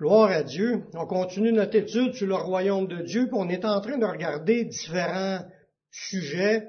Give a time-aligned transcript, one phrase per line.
[0.00, 0.84] Gloire à Dieu.
[0.94, 4.06] On continue notre étude sur le royaume de Dieu, puis on est en train de
[4.06, 5.44] regarder différents
[5.90, 6.66] sujets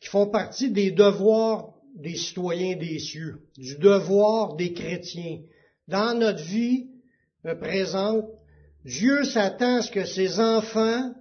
[0.00, 5.40] qui font partie des devoirs des citoyens des cieux, du devoir des chrétiens.
[5.88, 6.90] Dans notre vie
[7.60, 8.26] présente,
[8.84, 11.12] Dieu s'attend à ce que ses enfants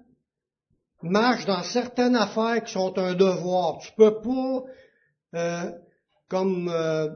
[1.02, 3.80] marchent dans certaines affaires qui sont un devoir.
[3.80, 4.64] Tu peux pas,
[5.34, 5.72] euh,
[6.28, 7.10] comme euh,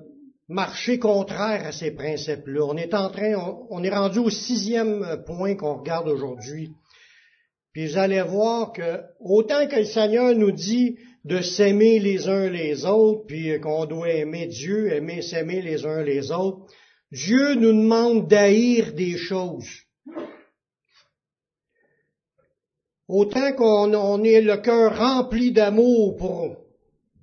[0.50, 2.66] marcher contraire à ces principes-là.
[2.66, 3.36] On est en train,
[3.70, 6.72] on, est rendu au sixième point qu'on regarde aujourd'hui.
[7.72, 12.49] Puis vous allez voir que autant que le Seigneur nous dit de s'aimer les uns
[12.49, 16.66] les autres, puis qu'on doit aimer Dieu, aimer s'aimer les uns les autres,
[17.11, 19.70] Dieu nous demande d'haïr des choses.
[23.08, 26.58] Autant qu'on ait le cœur rempli d'amour pour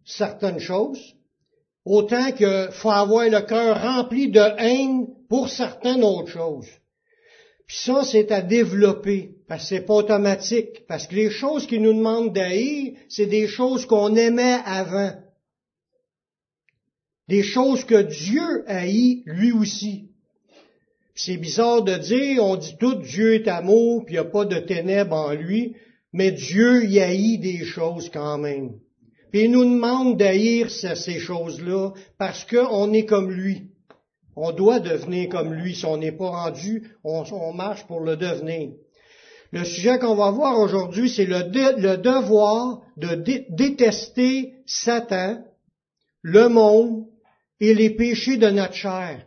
[0.04, 1.15] certaines choses,
[1.86, 6.68] autant qu'il faut avoir le cœur rempli de haine pour certaines autres choses.
[7.66, 11.78] Puis ça, c'est à développer, parce que c'est pas automatique, parce que les choses qui
[11.78, 15.12] nous demandent d'haïr, c'est des choses qu'on aimait avant.
[17.28, 20.10] Des choses que Dieu haït lui aussi.
[21.14, 24.44] C'est bizarre de dire, on dit tout Dieu est amour, puis il n'y a pas
[24.44, 25.74] de ténèbres en lui,
[26.12, 28.78] mais Dieu y haït des choses quand même.
[29.30, 33.70] Puis il nous demande d'haïr ces choses-là parce qu'on est comme lui.
[34.36, 35.74] On doit devenir comme lui.
[35.74, 38.70] Si on n'est pas rendu, on, marche pour le devenir.
[39.50, 41.42] Le sujet qu'on va voir aujourd'hui, c'est le,
[41.96, 43.14] devoir de
[43.48, 45.42] détester Satan,
[46.22, 47.06] le monde
[47.60, 49.24] et les péchés de notre chair.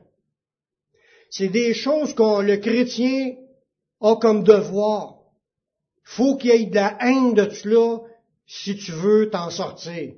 [1.31, 3.33] C'est des choses que le chrétien
[4.02, 5.16] a comme devoir.
[6.03, 8.00] Faut qu'il y ait de la haine de cela
[8.50, 10.14] si tu veux t'en sortir.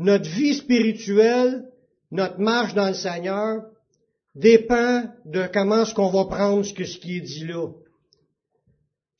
[0.00, 1.68] Notre vie spirituelle,
[2.10, 3.62] notre marche dans le Seigneur,
[4.34, 7.68] dépend de comment est-ce qu'on va prendre ce, qui est dit là.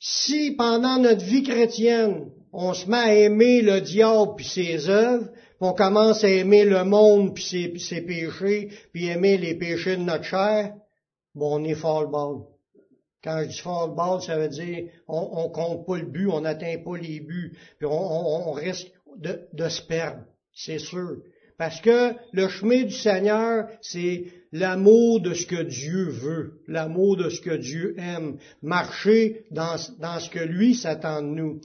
[0.01, 5.29] Si pendant notre vie chrétienne, on se met à aimer le diable puis ses œuvres,
[5.61, 10.25] on commence à aimer le monde puis ses, péchés, puis aimer les péchés de notre
[10.25, 10.75] chair,
[11.37, 12.52] bon, on est fall ball.
[13.23, 16.79] Quand je dis ball, ça veut dire on, on compte pas le but, on n'atteint
[16.85, 20.23] pas les buts, puis on, risque de, de se perdre,
[20.55, 21.19] c'est sûr.
[21.59, 27.29] Parce que le chemin du Seigneur, c'est l'amour de ce que Dieu veut, l'amour de
[27.29, 31.61] ce que Dieu aime, marcher dans, ce que lui s'attend de nous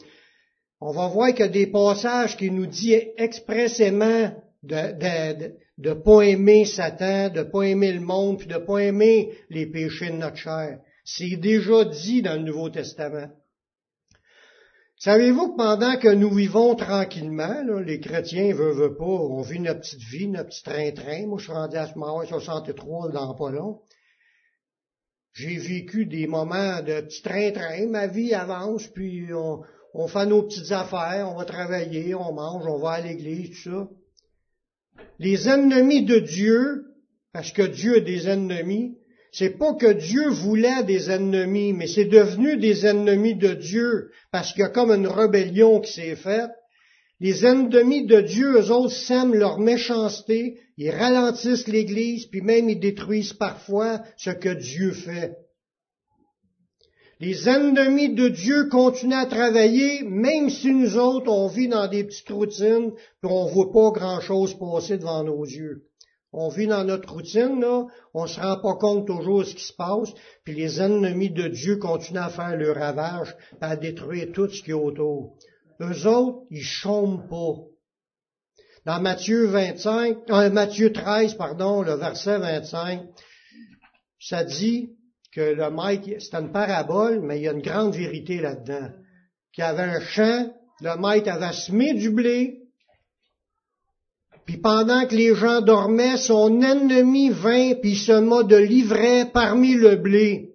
[0.79, 4.31] on va voir qu'il des passages qui nous disent expressément
[4.63, 9.65] de, de, pas aimer Satan, de pas aimer le monde, puis de pas aimer les
[9.65, 10.79] péchés de notre chair.
[11.09, 13.29] C'est déjà dit dans le Nouveau Testament.
[14.97, 20.01] Savez-vous que pendant que nous vivons tranquillement, les chrétiens veulent, pas, on vit notre petite
[20.01, 21.27] vie, notre petit train-train.
[21.27, 23.79] Moi, je suis rendu à ce moment 63 dans pas long.
[25.31, 27.87] J'ai vécu des moments de petit train-train.
[27.87, 29.61] Ma vie avance, puis on,
[29.93, 33.71] on fait nos petites affaires, on va travailler, on mange, on va à l'église, tout
[33.71, 33.87] ça.
[35.19, 36.83] Les ennemis de Dieu,
[37.31, 38.96] parce que Dieu a des ennemis,
[39.37, 44.51] c'est pas que Dieu voulait des ennemis, mais c'est devenu des ennemis de Dieu, parce
[44.51, 46.49] qu'il y a comme une rébellion qui s'est faite.
[47.19, 52.79] Les ennemis de Dieu, eux autres, sèment leur méchanceté, ils ralentissent l'Église, puis même ils
[52.79, 55.37] détruisent parfois ce que Dieu fait.
[57.19, 62.05] Les ennemis de Dieu continuent à travailler, même si nous autres, on vit dans des
[62.05, 65.83] petites routines, puis on voit pas grand-chose passer devant nos yeux.
[66.33, 69.63] On vit dans notre routine, là, on se rend pas compte toujours de ce qui
[69.63, 70.09] se passe,
[70.43, 74.71] puis les ennemis de Dieu continuent à faire leur ravage, à détruire tout ce qui
[74.71, 75.37] est autour.
[75.79, 77.55] Eux autres, ils chôment pas.
[78.85, 83.03] Dans Matthieu 25, euh, Matthieu 13, pardon, le verset 25,
[84.19, 84.97] ça dit,
[85.37, 88.89] que le maître, c'est une parabole, mais il y a une grande vérité là-dedans.
[89.53, 90.51] Qu'il y avait un champ,
[90.81, 92.56] le maître avait semé du blé,
[94.47, 99.73] puis pendant que les gens dormaient, son ennemi vint puis se mot de livret parmi
[99.73, 100.53] le blé.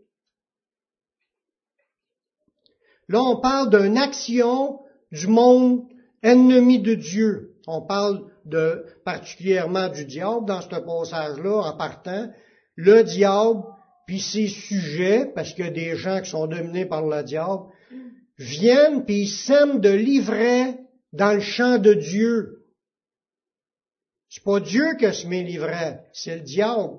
[3.08, 4.80] Là, on parle d'une action
[5.12, 5.82] du monde
[6.22, 7.50] ennemi de Dieu.
[7.66, 12.30] On parle de, particulièrement du diable dans ce passage-là, en partant.
[12.76, 13.62] Le diable
[14.06, 17.64] puis ces sujets, parce qu'il y a des gens qui sont dominés par le diable,
[18.38, 20.78] viennent puis ils sèment de l'ivraie
[21.12, 22.61] dans le champ de Dieu.
[24.34, 26.94] C'est pas Dieu qui a semé l'ivraie, c'est le diable.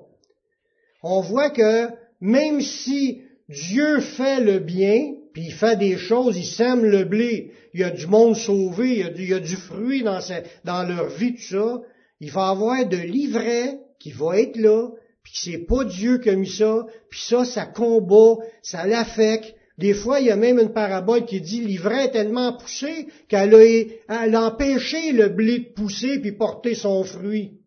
[1.02, 1.88] On voit que
[2.20, 7.50] même si Dieu fait le bien, puis il fait des choses, il sème le blé,
[7.72, 10.20] il y a du monde sauvé, il y a du, fruit dans,
[10.62, 11.80] dans leur vie, tout ça,
[12.20, 14.90] il va avoir de l'ivraie qui va être là,
[15.24, 19.56] puis c'est pas Dieu qui a mis ça, puis ça, ça combat, ça l'affecte.
[19.76, 24.22] Des fois, il y a même une parabole qui dit l'ivraie tellement poussée qu'elle a,
[24.24, 27.58] elle a empêché le blé de pousser puis porter son fruit.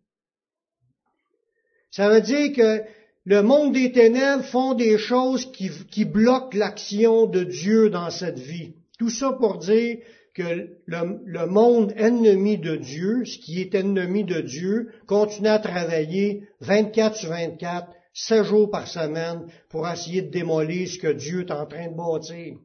[1.90, 2.82] Ça veut dire que
[3.24, 8.38] le monde des ténèbres font des choses qui, qui bloquent l'action de Dieu dans cette
[8.38, 8.74] vie.
[8.98, 9.98] Tout ça pour dire
[10.34, 15.58] que le, le, monde ennemi de Dieu, ce qui est ennemi de Dieu, continue à
[15.58, 21.40] travailler 24 sur 24, 7 jours par semaine pour essayer de démolir ce que Dieu
[21.40, 22.56] est en train de bâtir.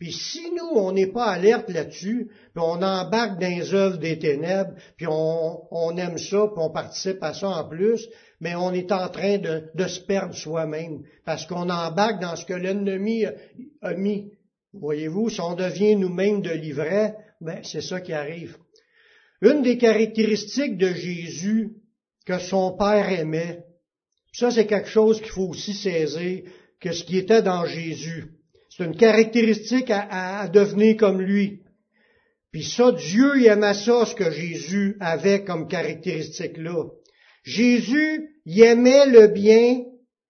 [0.00, 4.18] Puis si nous, on n'est pas alerte là-dessus, puis on embarque dans les œuvres des
[4.18, 8.08] ténèbres, puis on, on aime ça, puis on participe à ça en plus,
[8.40, 12.46] mais on est en train de, de se perdre soi-même, parce qu'on embarque dans ce
[12.46, 13.26] que l'ennemi
[13.82, 14.32] a, mis.
[14.72, 18.56] Voyez-vous, si on devient nous-mêmes de l'ivraie, ben, c'est ça qui arrive.
[19.42, 21.74] Une des caractéristiques de Jésus
[22.24, 23.64] que son Père aimait,
[24.32, 26.42] ça c'est quelque chose qu'il faut aussi saisir,
[26.80, 28.32] que ce qui était dans Jésus.
[28.68, 31.62] C'est une caractéristique à, devenir comme lui.
[32.52, 36.84] Puis ça, Dieu il aimait ça, ce que Jésus avait comme caractéristique là.
[37.44, 39.84] Jésus il aimait le bien,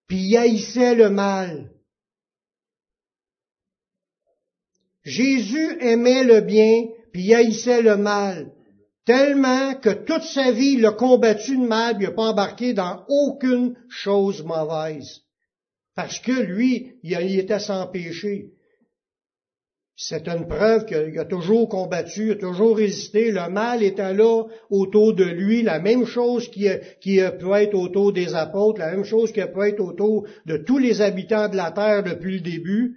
[0.07, 1.71] puis il haïssait le mal.
[5.03, 8.51] Jésus aimait le bien, puis il haïssait le mal,
[9.11, 13.03] tellement que toute sa vie il a combattu le mal, il n'a pas embarqué dans
[13.09, 15.19] aucune chose mauvaise.
[15.95, 18.51] Parce que lui, il était sans péché.
[19.97, 23.31] C'est une preuve qu'il a toujours combattu, il a toujours résisté.
[23.31, 26.69] Le mal était là autour de lui, la même chose qui,
[27.01, 30.77] qui peut être autour des apôtres, la même chose qui peut être autour de tous
[30.77, 32.95] les habitants de la terre depuis le début.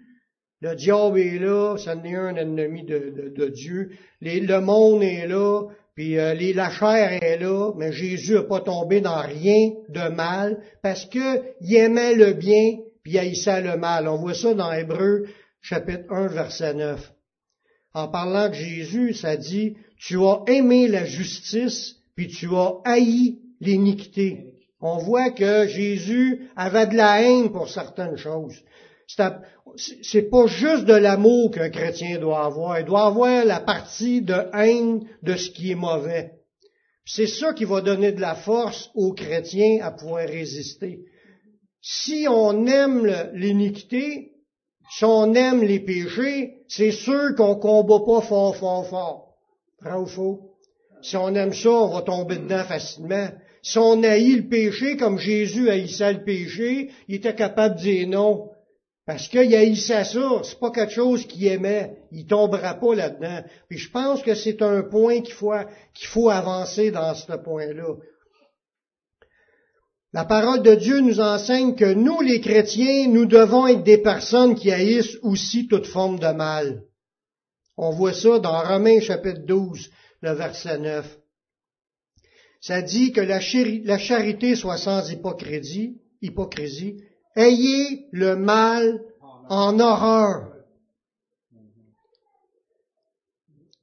[0.60, 3.90] Le diable est là, ça n'est un ennemi de, Dieu.
[4.22, 5.64] le monde est là,
[5.94, 10.60] puis euh, la chair est là, mais Jésus n'a pas tombé dans rien de mal
[10.82, 14.08] parce que il aimait le bien, puis il haïssait le mal.
[14.08, 15.26] On voit ça dans Hébreu
[15.60, 17.12] chapitre 1, verset 9.
[17.94, 23.38] En parlant de Jésus, ça dit, tu as aimé la justice, puis tu as haï
[23.60, 24.54] l'iniquité.
[24.80, 28.60] On voit que Jésus avait de la haine pour certaines choses.
[29.76, 32.78] C'est pas juste de l'amour qu'un chrétien doit avoir.
[32.78, 36.32] Il doit avoir la partie de haine de ce qui est mauvais.
[37.06, 41.00] C'est ça qui va donner de la force aux chrétiens à pouvoir résister.
[41.82, 44.32] Si on aime l'iniquité,
[44.90, 49.34] si on aime les péchés, c'est sûr qu'on combat pas fort, fort, fort.
[49.82, 49.92] Vrai?
[51.02, 53.28] Si on aime ça, on va tomber dedans facilement.
[53.62, 58.08] Si on haït le péché comme Jésus haïssait le péché, il était capable de dire
[58.08, 58.50] non.
[59.06, 61.98] Parce qu'il haïssait ça, c'est pas quelque chose qu'il aimait.
[62.10, 63.44] Il tombera pas là-dedans.
[63.68, 65.52] Puis je pense que c'est un point qu'il faut,
[65.92, 67.96] qu'il faut avancer dans ce point-là.
[70.14, 74.54] La parole de Dieu nous enseigne que nous, les chrétiens, nous devons être des personnes
[74.54, 76.84] qui haïssent aussi toute forme de mal.
[77.76, 79.90] On voit ça dans Romains chapitre 12,
[80.22, 81.18] le verset 9.
[82.60, 86.96] Ça dit que la, charité soit sans hypocrisie, hypocrisie.
[87.36, 89.00] Ayez le mal
[89.48, 90.52] en horreur.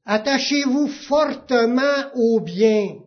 [0.05, 2.97] Attachez-vous fortement au bien.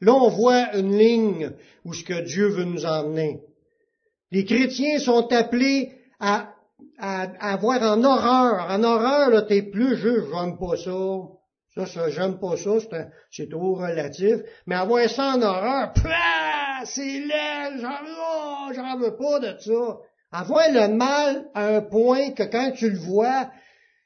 [0.00, 1.52] Là, on voit une ligne
[1.84, 3.42] où ce que Dieu veut nous emmener.
[4.30, 6.54] Les chrétiens sont appelés à,
[6.98, 8.70] avoir en horreur.
[8.70, 11.39] En horreur, là, t'es plus juste, j'aime pas ça.
[11.74, 12.72] Ça, ça j'aime pas ça,
[13.30, 14.40] c'est trop relatif.
[14.66, 15.92] Mais avoir ça en horreur,
[16.84, 19.98] c'est laid, j'en j'en veux pas de ça.
[20.32, 23.50] Avoir le mal à un point que quand tu le vois,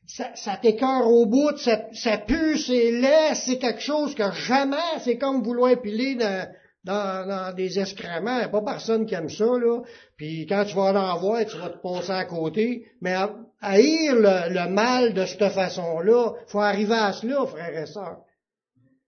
[0.06, 4.76] ça, ça t'écœure au bout, ça, ça pue, c'est laid, c'est quelque chose que jamais,
[5.00, 6.46] c'est comme vouloir piler dans,
[6.84, 8.36] dans, des excréments.
[8.36, 9.80] Il n'y a pas personne qui aime ça, là.
[10.16, 12.86] Puis quand tu vas en voir, tu vas te passer à côté.
[13.00, 13.14] Mais
[13.60, 18.18] haïr le, le mal de cette façon-là, faut arriver à cela, frères et sœurs.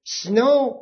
[0.04, 0.80] Sinon,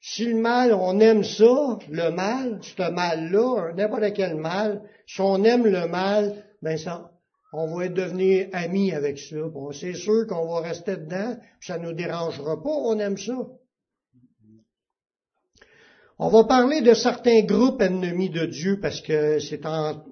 [0.00, 5.42] si le mal, on aime ça, le mal, ce mal-là, n'importe quel mal, si on
[5.44, 7.12] aime le mal, ben ça,
[7.52, 9.36] on va devenir amis avec ça.
[9.52, 13.46] Bon, c'est sûr qu'on va rester dedans, puis ça nous dérangera pas, on aime ça.
[16.24, 20.04] On va parler de certains groupes ennemis de Dieu parce que c'est en,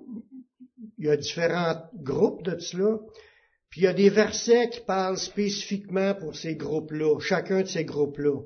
[0.99, 2.99] il y a différents groupes de cela.
[3.71, 7.85] Puis il y a des versets qui parlent spécifiquement pour ces groupes-là, chacun de ces
[7.85, 8.41] groupes-là.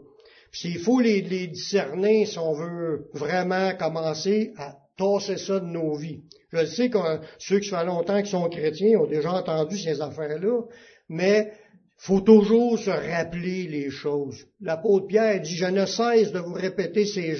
[0.53, 5.95] Puis il faut les, discerner si on veut vraiment commencer à tasser ça de nos
[5.95, 6.21] vies.
[6.53, 6.99] Je sais que
[7.39, 10.65] ceux qui font longtemps qui sont chrétiens ont déjà entendu ces affaires-là,
[11.09, 11.51] mais
[11.97, 14.47] faut toujours se rappeler les choses.
[14.61, 17.35] L'apôtre Pierre dit, je ne cesse de vous répéter ces,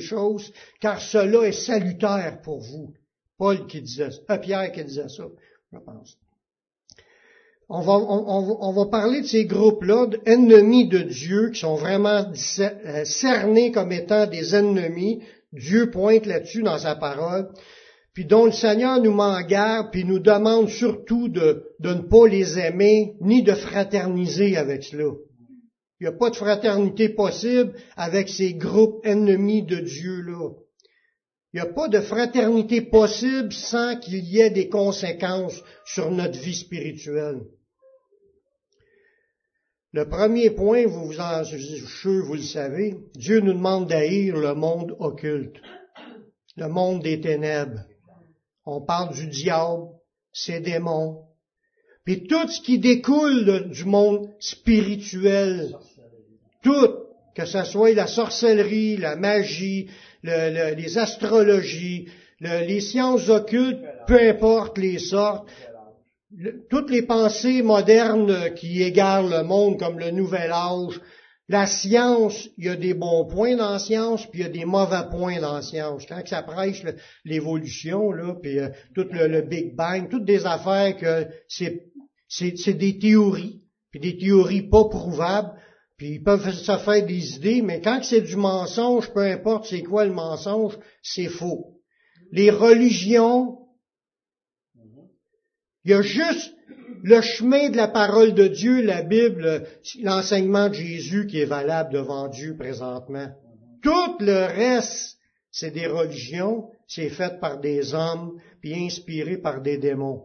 [0.00, 2.92] choses, car cela est salutaire pour vous.
[3.38, 5.24] Paul qui disait ça, euh, Pierre qui disait ça,
[5.72, 6.16] je pense.
[7.72, 12.24] On va, on, va parler de ces groupes-là, ennemis de Dieu, qui sont vraiment
[12.58, 15.22] euh, cernés comme étant des ennemis.
[15.52, 17.48] Dieu pointe là-dessus dans sa parole
[18.12, 22.26] puis dont le Seigneur nous m'en garde, puis nous demande surtout de, de ne pas
[22.26, 25.12] les aimer, ni de fraterniser avec cela.
[26.00, 30.50] Il n'y a pas de fraternité possible avec ces groupes ennemis de Dieu-là.
[31.52, 36.38] Il n'y a pas de fraternité possible sans qu'il y ait des conséquences sur notre
[36.38, 37.42] vie spirituelle.
[39.92, 44.96] Le premier point, vous vous en, vous le savez, Dieu nous demande d'haïr le monde
[45.00, 45.56] occulte,
[46.56, 47.80] le monde des ténèbres
[48.66, 49.88] on parle du diable,
[50.32, 51.24] ses démons,
[52.04, 55.76] puis tout ce qui découle du monde spirituel,
[56.62, 56.90] tout,
[57.34, 59.88] que ce soit la sorcellerie, la magie,
[60.22, 62.08] les astrologies,
[62.40, 65.48] les sciences occultes, peu importe les sortes,
[66.70, 71.00] toutes les pensées modernes qui égarent le monde comme le nouvel âge,
[71.50, 74.50] la science, il y a des bons points dans la science, puis il y a
[74.50, 76.06] des mauvais points dans la science.
[76.06, 76.84] Quand ça prêche
[77.24, 81.88] l'évolution, puis euh, tout le, Big Bang, toutes des affaires que c'est,
[82.28, 85.50] c'est, des théories, puis des théories pas prouvables,
[85.96, 89.82] puis ils peuvent se faire des idées, mais quand c'est du mensonge, peu importe c'est
[89.82, 91.80] quoi le mensonge, c'est faux.
[92.30, 93.58] Les religions,
[95.84, 96.54] il y a juste
[97.02, 99.64] le chemin de la parole de Dieu, la Bible,
[100.02, 103.28] l'enseignement de Jésus qui est valable devant Dieu présentement.
[103.82, 105.18] Tout le reste,
[105.50, 110.24] c'est des religions, c'est fait par des hommes, puis inspiré par des démons.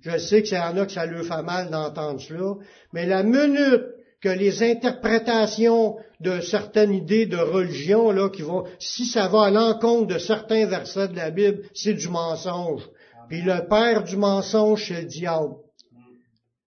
[0.00, 2.54] Je sais que c'est en a que ça leur fait mal d'entendre cela,
[2.92, 3.84] mais la minute
[4.22, 9.50] que les interprétations de certaines idées de religion, là, qui vont, si ça va à
[9.50, 12.88] l'encontre de certains versets de la Bible, c'est du mensonge.
[13.28, 15.56] Puis le père du mensonge, c'est le diable.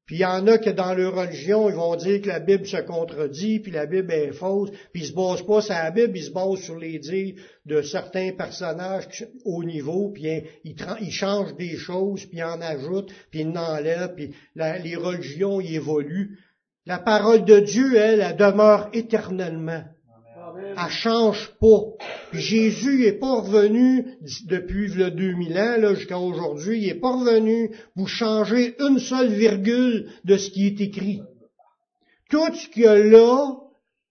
[0.10, 2.66] Puis il y en a que dans leur religion, ils vont dire que la Bible
[2.66, 6.18] se contredit, puis la Bible est fausse, puis ils se basent pas sur la Bible,
[6.18, 7.36] ils se basent sur les dires
[7.68, 10.24] de certains personnages au niveau, puis
[10.64, 15.62] ils, changent des choses, puis ils en ajoutent, puis ils en enlèvent, puis les religions
[15.62, 16.40] y évoluent.
[16.88, 19.84] La parole de Dieu, elle, elle demeure éternellement.
[20.78, 21.82] Elle change pas.
[22.34, 24.06] Jésus n'est pas revenu
[24.46, 30.10] depuis le 2000 ans jusqu'à aujourd'hui, il n'est pas revenu pour changer une seule virgule
[30.26, 31.22] de ce qui est écrit.
[32.30, 33.56] Tout ce qu'il y a là,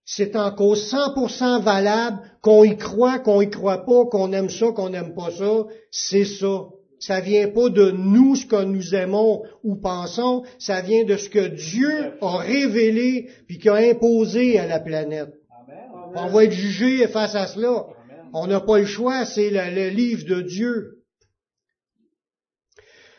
[0.04, 4.90] c'est encore 100% valable, qu'on y croit, qu'on y croit pas, qu'on aime ça, qu'on
[4.90, 6.64] n'aime pas ça, c'est ça.
[6.98, 11.28] Ça vient pas de nous ce que nous aimons ou pensons, ça vient de ce
[11.28, 15.34] que Dieu a révélé puis qui a imposé à la planète.
[16.14, 17.86] On va être jugé face à cela.
[18.32, 21.02] On n'a pas le choix, c'est le, livre de Dieu.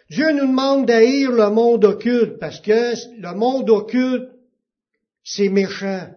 [0.09, 4.29] Dieu nous demande d'haïr le monde occulte parce que le monde occulte,
[5.23, 6.09] c'est méchant.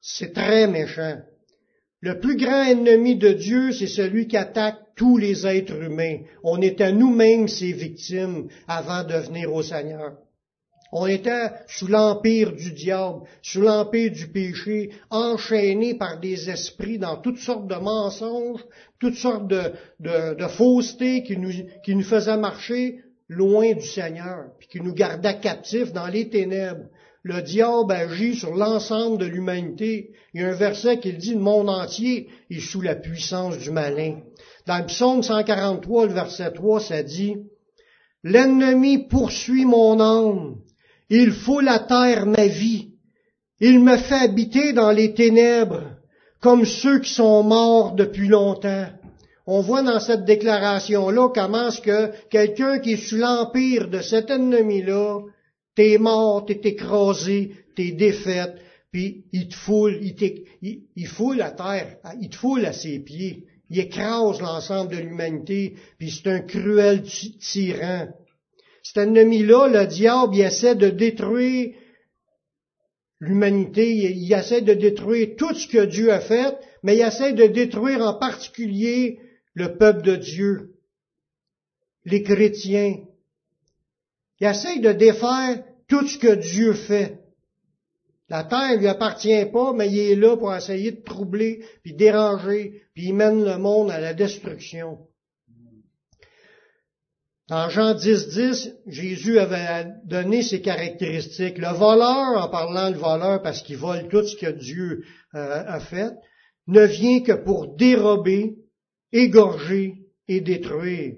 [0.00, 1.20] C'est très méchant.
[2.00, 6.18] Le plus grand ennemi de Dieu, c'est celui qui attaque tous les êtres humains.
[6.44, 10.16] On est à nous-mêmes ses victimes avant de venir au Seigneur.
[10.90, 17.16] On était sous l'empire du diable, sous l'empire du péché, enchaînés par des esprits dans
[17.16, 18.64] toutes sortes de mensonges,
[18.98, 21.52] toutes sortes de, de, faussetés qui nous,
[21.84, 26.86] qui nous faisaient marcher loin du Seigneur, puis qui nous gardaient captifs dans les ténèbres.
[27.22, 30.12] Le diable agit sur l'ensemble de l'humanité.
[30.32, 33.70] Il y a un verset qui dit le monde entier est sous la puissance du
[33.70, 34.20] malin.
[34.66, 37.36] Dans le psaume 143, le verset 3, ça dit,
[38.24, 40.56] L'ennemi poursuit mon âme
[41.10, 42.90] il faut la terre ma vie.
[43.60, 45.84] Il me fait habiter dans les ténèbres,
[46.40, 48.86] comme ceux qui sont morts depuis longtemps.
[49.46, 54.30] On voit dans cette déclaration-là comment est-ce que quelqu'un qui est sous l'empire de cet
[54.30, 55.20] ennemi-là,
[55.74, 58.56] t'es mort, t'es écrasé, t'es défaite,
[58.92, 60.14] puis il te foule, il,
[60.94, 65.76] il, foule la terre, il te foule à ses pieds, il écrase l'ensemble de l'humanité,
[65.98, 68.08] puis c'est un cruel tyran.
[68.88, 71.74] Cet ennemi-là, le diable, il essaie de détruire
[73.20, 77.46] l'humanité, il essaie de détruire tout ce que Dieu a fait, mais il essaie de
[77.48, 79.20] détruire en particulier
[79.52, 80.76] le peuple de Dieu,
[82.06, 83.04] les chrétiens.
[84.40, 87.18] Il essaie de défaire tout ce que Dieu fait.
[88.30, 92.84] La terre lui appartient pas, mais il est là pour essayer de troubler, puis déranger,
[92.94, 95.07] puis il mène le monde à la destruction.
[97.48, 101.56] Dans Jean 10, 10, Jésus avait donné ses caractéristiques.
[101.56, 105.02] Le voleur, en parlant de voleur parce qu'il vole tout ce que Dieu
[105.34, 106.12] euh, a fait,
[106.66, 108.56] ne vient que pour dérober,
[109.12, 109.94] égorger
[110.28, 111.14] et détruire.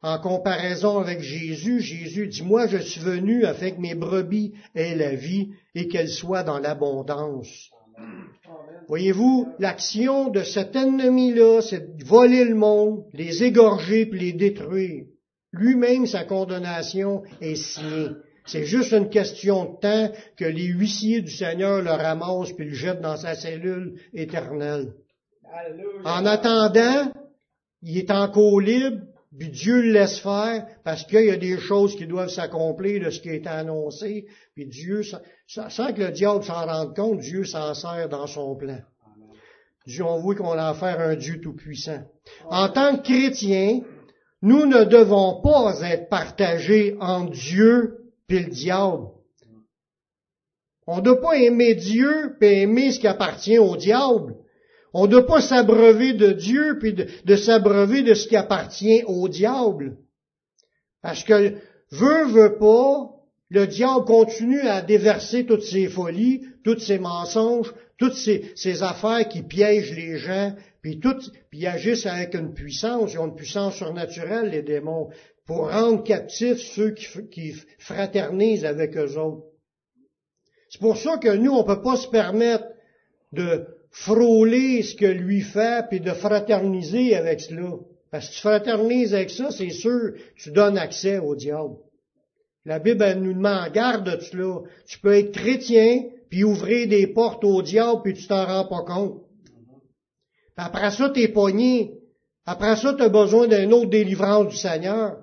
[0.00, 4.96] En comparaison avec Jésus, Jésus dit, moi je suis venu afin que mes brebis aient
[4.96, 7.68] la vie et qu'elles soient dans l'abondance.
[8.88, 15.04] Voyez-vous, l'action de cet ennemi-là, c'est de voler le monde, les égorger puis les détruire.
[15.52, 18.10] Lui-même, sa condamnation est signée.
[18.46, 22.74] C'est juste une question de temps que les huissiers du Seigneur le ramassent puis le
[22.74, 24.94] jettent dans sa cellule éternelle.
[26.04, 27.12] En attendant,
[27.82, 29.02] il est encore libre,
[29.38, 33.10] puis Dieu le laisse faire parce qu'il y a des choses qui doivent s'accomplir de
[33.10, 35.02] ce qui a été annoncé, puis Dieu,
[35.46, 38.80] sans que le diable s'en rende compte, Dieu s'en sert dans son plan.
[39.86, 42.02] Dieu, on voit qu'on a affaire à un Dieu tout-puissant.
[42.48, 43.80] En tant que chrétien,
[44.42, 49.06] nous ne devons pas être partagés entre Dieu et le diable.
[50.86, 54.34] On ne doit pas aimer Dieu et aimer ce qui appartient au diable.
[54.92, 59.28] On ne doit pas s'abreuver de Dieu puis de, s'abreuver de ce qui appartient au
[59.28, 59.96] diable.
[61.02, 61.54] Parce que
[61.90, 63.10] veut, veut pas,
[63.48, 69.42] le diable continue à déverser toutes ses folies, tous ses mensonges, toutes ces, affaires qui
[69.42, 74.50] piègent les gens, puis toutes, puis agissent avec une puissance, ils ont une puissance surnaturelle,
[74.50, 75.08] les démons,
[75.46, 79.46] pour rendre captifs ceux qui, fraternisent avec eux autres.
[80.68, 82.66] C'est pour ça que nous, on peut pas se permettre
[83.32, 87.76] de frôler ce que lui fait, puis de fraterniser avec cela.
[88.10, 91.76] Parce que tu fraternises avec ça, c'est sûr, tu donnes accès au diable.
[92.64, 94.60] La Bible elle nous demande garde de cela.
[94.86, 98.82] Tu peux être chrétien, puis ouvrir des portes au diable, puis tu t'en rends pas
[98.82, 99.21] compte.
[100.56, 101.94] Après ça, t'es pogné.
[102.44, 105.18] Après ça, tu as besoin d'une autre délivrance du Seigneur.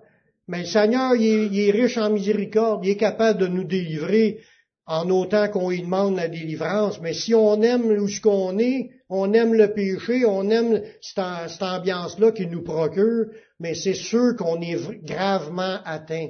[0.48, 4.39] Mais le Seigneur, il est, riche en miséricorde, il est capable de nous délivrer
[4.88, 7.00] en autant qu'on lui demande la délivrance.
[7.01, 11.50] Mais si on aime où ce qu'on est, on aime le péché, on aime cette,
[11.50, 13.25] cette ambiance-là qu'il nous procure,
[13.59, 16.29] mais c'est sûr qu'on est gravement atteint.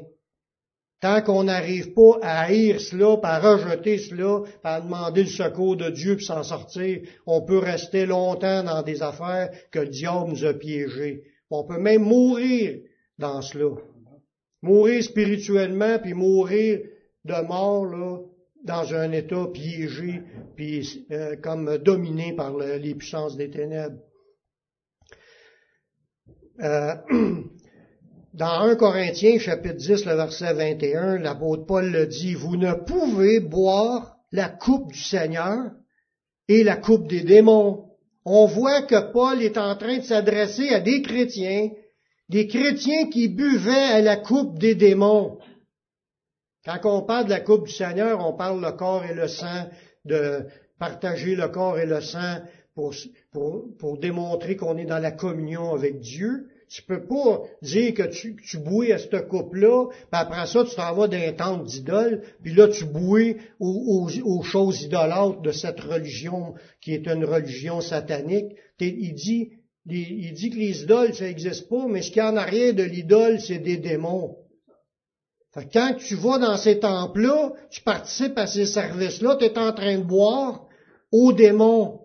[1.02, 5.90] Tant qu'on n'arrive pas à haïr cela, à rejeter cela, à demander le secours de
[5.90, 10.46] Dieu pour s'en sortir, on peut rester longtemps dans des affaires que le diable nous
[10.46, 11.24] a piégées.
[11.50, 12.82] On peut même mourir
[13.18, 13.76] dans cela.
[14.62, 16.82] Mourir spirituellement, puis mourir
[17.24, 18.18] de mort, là,
[18.66, 20.22] dans un état piégé,
[20.58, 24.00] puis euh, comme dominé par les puissances des ténèbres.
[26.62, 26.96] Euh,
[28.40, 33.42] Dans 1 Corinthiens, chapitre 10, le verset 21, l'apôtre Paul le dit, vous ne pouvez
[33.42, 35.72] boire la coupe du Seigneur
[36.48, 37.90] et la coupe des démons.
[38.24, 41.72] On voit que Paul est en train de s'adresser à des chrétiens,
[42.30, 45.40] des chrétiens qui buvaient à la coupe des démons.
[46.64, 49.68] Quand on parle de la coupe du Seigneur, on parle le corps et le sang,
[50.06, 50.46] de
[50.80, 52.38] partager le corps et le sang
[52.74, 52.96] pour,
[53.34, 56.48] pour, pour démontrer qu'on est dans la communion avec Dieu.
[56.70, 58.58] Tu peux pas dire que tu, tu
[58.94, 62.86] à cette coupe-là, puis après ça, tu t'en vas d'un temple d'idole, puis là, tu
[62.86, 68.56] bouilles aux, aux, choses idolâtres de cette religion qui est une religion satanique.
[68.80, 69.50] Il dit,
[69.88, 72.76] il dit que les idoles, ça n'existe pas, mais ce qu'il y a en arrière
[72.76, 74.38] de l'idole, c'est des démons.
[75.54, 79.74] Fait quand tu vas dans ces temples-là, tu participes à ces services-là, tu es en
[79.74, 80.68] train de boire
[81.12, 81.99] aux démons.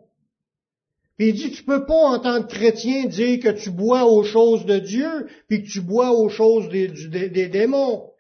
[1.16, 4.24] Puis il dit, tu peux pas en tant que chrétien dire que tu bois aux
[4.24, 8.10] choses de Dieu, puis que tu bois aux choses des, démons.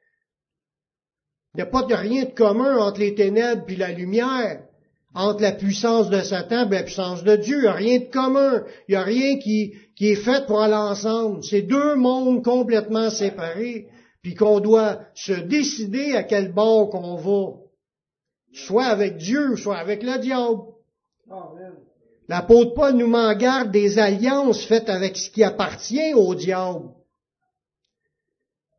[1.54, 4.62] Il n'y a pas de rien de commun entre les ténèbres et la lumière,
[5.12, 7.58] entre la puissance de Satan et la puissance de Dieu.
[7.58, 8.64] Il n'y a rien de commun.
[8.88, 11.42] Il n'y a rien qui, qui est fait pour aller ensemble.
[11.42, 13.88] C'est deux mondes complètement séparés,
[14.22, 17.56] puis qu'on doit se décider à quel bord qu'on va.
[18.52, 20.60] Soit avec Dieu, soit avec le diable.
[21.28, 21.74] Amen.
[22.28, 26.88] L'apôtre Paul nous met garde des alliances faites avec ce qui appartient au diable.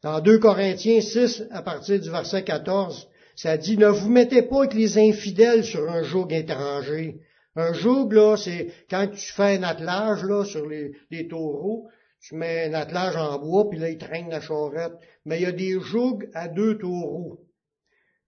[0.01, 4.59] Dans 2 Corinthiens 6, à partir du verset 14, ça dit, ne vous mettez pas
[4.59, 7.19] avec les infidèles sur un joug étranger.
[7.55, 11.87] Un joug, là, c'est quand tu fais un attelage, là, sur les, taureaux,
[12.21, 14.93] tu mets un attelage en bois, puis là, il traîne la charrette.
[15.25, 17.39] Mais il y a des jougs à deux taureaux.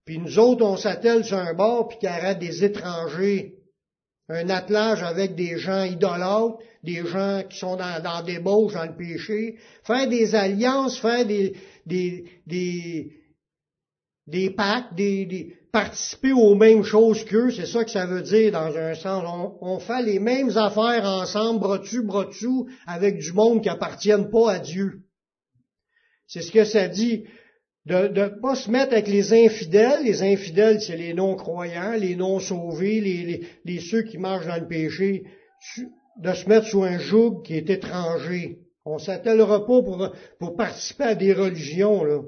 [0.05, 3.56] Puis nous autres, on s'attelle sur un bord, puis qu'il arrête des étrangers
[4.29, 8.85] un attelage avec des gens idolâtres, des gens qui sont dans, dans des bauches, dans
[8.85, 13.13] le péché, faire des alliances, faire des, des, des,
[14.27, 18.75] des pactes, des, participer aux mêmes choses qu'eux, c'est ça que ça veut dire dans
[18.75, 19.23] un sens.
[19.61, 24.29] On, fait les mêmes affaires ensemble, bras dessus, bras dessous, avec du monde qui appartiennent
[24.29, 25.03] pas à Dieu.
[26.25, 27.25] C'est ce que ça dit.
[27.87, 30.03] De ne pas se mettre avec les infidèles.
[30.03, 35.23] Les infidèles, c'est les non-croyants, les non-sauvés, les, les, ceux qui marchent dans le péché.
[36.21, 38.59] De se mettre sous un joug qui est étranger.
[38.85, 42.03] On s'attellera pas pour, pour participer à des religions.
[42.03, 42.21] Là.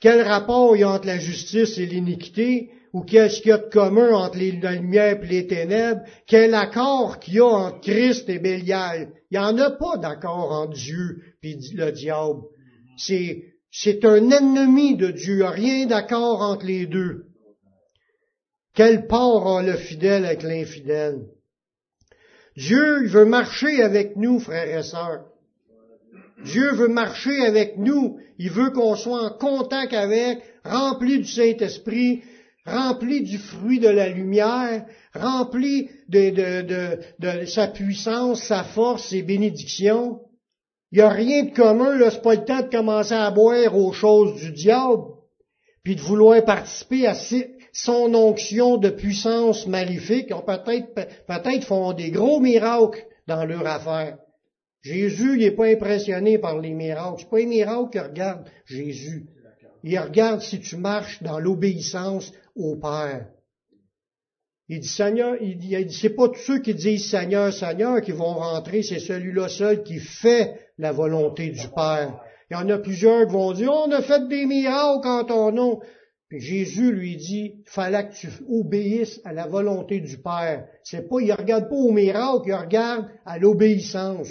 [0.00, 2.70] Quel rapport il y a entre la justice et l'iniquité?
[2.92, 6.00] Ou qu'est-ce qu'il y a de commun entre la lumière et les ténèbres?
[6.26, 9.10] Quel accord qu'il y a entre Christ et Bélial?
[9.30, 12.40] Il n'y en a pas d'accord entre Dieu et le diable.
[12.96, 13.44] C'est,
[13.78, 15.44] c'est un ennemi de Dieu.
[15.44, 17.26] Rien d'accord entre les deux.
[18.74, 21.26] Quel part a le fidèle avec l'infidèle?
[22.56, 25.26] Dieu il veut marcher avec nous, frères et sœurs.
[26.44, 28.18] Dieu veut marcher avec nous.
[28.38, 32.22] Il veut qu'on soit en contact avec, rempli du Saint-Esprit,
[32.64, 40.20] rempli du fruit de la lumière, rempli de, sa puissance, sa force, ses bénédictions.
[40.92, 43.76] Il n'y a rien de commun, là, c'est pas le temps de commencer à boire
[43.76, 45.02] aux choses du diable,
[45.82, 47.14] puis de vouloir participer à
[47.72, 50.28] son onction de puissance maléfique.
[50.28, 54.18] Peut-être, peut-être font des gros miracles dans leur affaire.
[54.80, 57.16] Jésus, il n'est pas impressionné par les miracles.
[57.18, 59.26] C'est pas les miracles qu'il regarde Jésus.
[59.82, 63.26] Il regarde si tu marches dans l'obéissance au Père.
[64.68, 68.34] Il dit Seigneur, il dit, c'est pas tous ceux qui disent Seigneur, Seigneur qui vont
[68.34, 72.20] rentrer, c'est celui-là seul qui fait la volonté du Père.
[72.50, 75.52] Il y en a plusieurs qui vont dire, on a fait des miracles en ton
[75.52, 75.80] nom.
[76.28, 80.66] Puis Jésus lui dit, fallait que tu obéisses à la volonté du Père.
[80.82, 84.30] C'est pas, il regarde pas au miracle, il regarde à l'obéissance.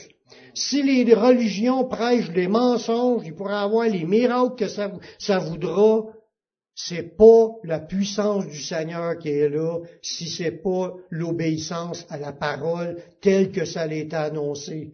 [0.53, 6.07] Si les religions prêchent des mensonges, il pourra avoir les miracles que ça voudra,
[6.75, 12.33] c'est pas la puissance du Seigneur qui est là, si c'est pas l'obéissance à la
[12.33, 14.91] parole telle que ça l'est annoncé.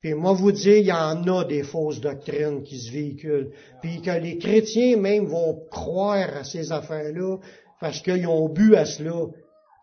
[0.00, 3.52] Puis moi vous dire, il y en a des fausses doctrines qui se véhiculent.
[3.82, 7.38] Puis que les chrétiens même vont croire à ces affaires-là
[7.80, 9.26] parce qu'ils ont bu à cela.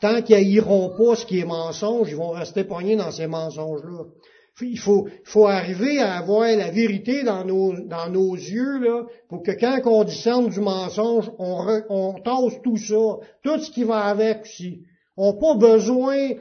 [0.01, 4.03] Tant qu'ils n'iront pas ce qui est mensonge, ils vont rester poignés dans ces mensonges-là.
[4.61, 9.41] Il faut, faut arriver à avoir la vérité dans nos, dans nos yeux, là, pour
[9.41, 14.05] que quand on discerne du mensonge, on, on tasse tout ça, tout ce qui va
[14.05, 14.83] avec aussi.
[15.17, 16.33] On n'a pas besoin,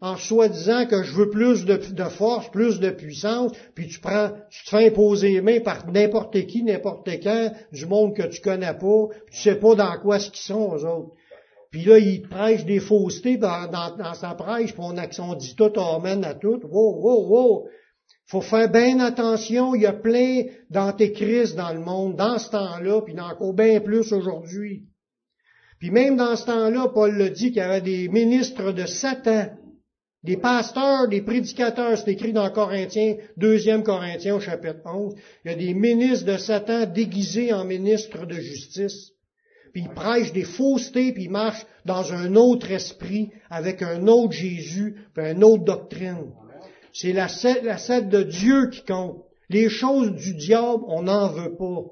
[0.00, 4.64] en soi-disant que je veux plus de, force, plus de puissance, puis tu prends, tu
[4.64, 8.74] te fais imposer les mains par n'importe qui, n'importe quand, du monde que tu connais
[8.74, 11.12] pas, tu sais pas dans quoi ce qu'ils sont, eux autres.
[11.70, 15.72] Puis là, il prêche des faussetés dans, dans, sa prêche, puis on, on dit tout
[15.78, 16.60] amène à tout.
[16.64, 17.68] Wow, wow, wow.
[18.26, 23.02] Faut faire bien attention, il y a plein d'antéchrists dans le monde, dans ce temps-là,
[23.02, 24.86] puis encore bien plus aujourd'hui.
[25.78, 29.50] Puis même dans ce temps-là, Paul le dit qu'il y avait des ministres de Satan,
[30.24, 35.14] des pasteurs, des prédicateurs, c'est écrit dans Corinthiens, deuxième Corinthiens au chapitre 11.
[35.44, 39.12] Il y a des ministres de Satan déguisés en ministres de justice
[39.76, 44.32] puis il prêche des faussetés, puis il marche dans un autre esprit, avec un autre
[44.32, 46.32] Jésus, puis une autre doctrine.
[46.94, 49.26] C'est la scène de Dieu qui compte.
[49.50, 51.82] Les choses du diable, on n'en veut pas.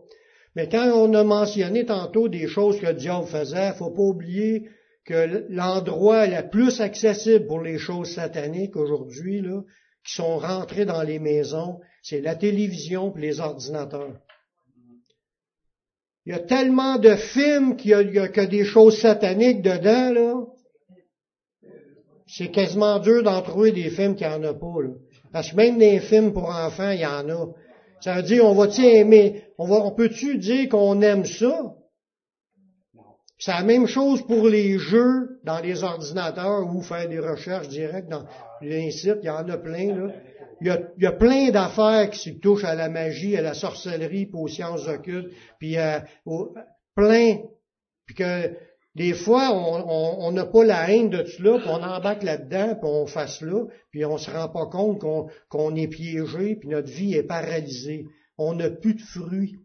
[0.56, 4.66] Mais quand on a mentionné tantôt des choses que le diable faisait, faut pas oublier
[5.04, 9.60] que l'endroit le plus accessible pour les choses sataniques aujourd'hui, là,
[10.06, 14.22] qui sont rentrées dans les maisons, c'est la télévision et les ordinateurs.
[16.26, 20.46] Il y a tellement de films qu'il y, a, que des choses sataniques dedans, là.
[22.26, 24.90] C'est quasiment dur d'en trouver des films qu'il n'y en a pas, là.
[25.32, 27.46] Parce que même des films pour enfants, il y en a.
[28.00, 31.74] Ça veut dire, on va-tu aimer, on va, on peut-tu dire qu'on aime ça?
[33.38, 38.08] C'est la même chose pour les jeux dans les ordinateurs ou faire des recherches directes
[38.08, 38.24] dans
[38.62, 40.12] les sites, il y en a plein, là
[40.60, 40.66] il
[40.98, 44.48] y a, plein d'affaires qui se touchent à la magie, à la sorcellerie, puis aux
[44.48, 45.98] sciences occultes, puis euh,
[46.94, 47.38] plein,
[48.06, 48.56] puis que
[48.94, 52.88] des fois, on n'a pas la haine de tout là, puis on embarque là-dedans, puis
[52.88, 55.00] on fasse là, puis on se rend pas compte
[55.48, 58.06] qu'on est piégé, puis notre vie est paralysée.
[58.38, 59.56] On n'a plus de fruits.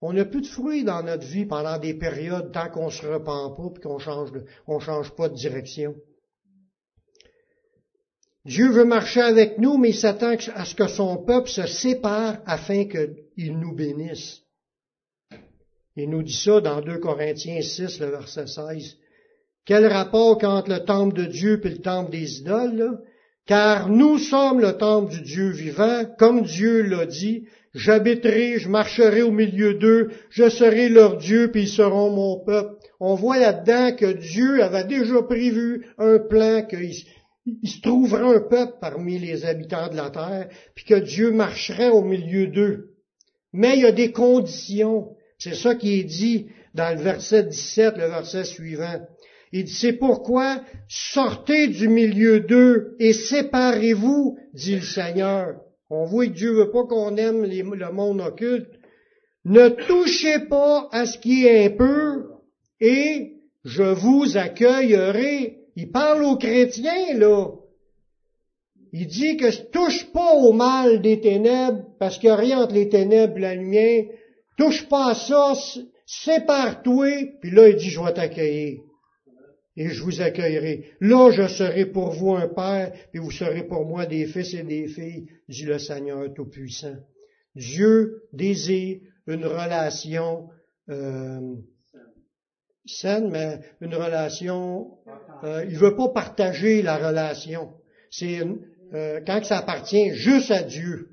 [0.00, 3.56] On n'a plus de fruits dans notre vie pendant des périodes tant qu'on se repent
[3.56, 4.30] pas, puis qu'on change,
[4.68, 5.96] on change pas de direction.
[8.50, 12.38] Dieu veut marcher avec nous, mais il s'attend à ce que son peuple se sépare
[12.46, 14.40] afin qu'il nous bénisse.
[15.94, 18.96] Il nous dit ça dans 2 Corinthiens 6, le verset 16.
[19.64, 22.98] Quel rapport entre le temple de Dieu et le temple des idoles,
[23.46, 29.22] Car nous sommes le temple du Dieu vivant, comme Dieu l'a dit, j'habiterai, je marcherai
[29.22, 32.74] au milieu d'eux, je serai leur Dieu, puis ils seront mon peuple.
[32.98, 36.62] On voit là-dedans que Dieu avait déjà prévu un plan,
[37.46, 41.88] il se trouverait un peuple parmi les habitants de la terre, puis que Dieu marcherait
[41.88, 42.94] au milieu d'eux.
[43.52, 45.16] Mais il y a des conditions.
[45.38, 49.00] C'est ça qui est dit dans le verset 17, le verset suivant.
[49.52, 55.60] Il dit, c'est pourquoi sortez du milieu d'eux et séparez-vous, dit le Seigneur.
[55.88, 58.70] On voit que Dieu veut pas qu'on aime le monde occulte.
[59.44, 62.42] Ne touchez pas à ce qui est impur
[62.80, 65.59] et je vous accueillerai.
[65.80, 67.52] Il parle aux chrétiens, là.
[68.92, 72.74] Il dit que touche pas au mal des ténèbres, parce qu'il n'y a rien entre
[72.74, 74.04] les ténèbres et la lumière.
[74.58, 75.54] Touche pas à ça,
[76.04, 78.80] sépare-toi, puis là, il dit, je vais t'accueillir.
[79.74, 80.84] Et je vous accueillerai.
[81.00, 84.62] Là, je serai pour vous un père, puis vous serez pour moi des fils et
[84.62, 86.96] des filles, dit le Seigneur Tout-Puissant.
[87.54, 90.50] Dieu désire une relation
[90.90, 91.40] euh,
[92.86, 94.98] saine, mais une relation.
[95.44, 97.70] Euh, il veut pas partager la relation.
[98.10, 98.40] C'est
[98.94, 101.10] euh, quand ça appartient juste à Dieu.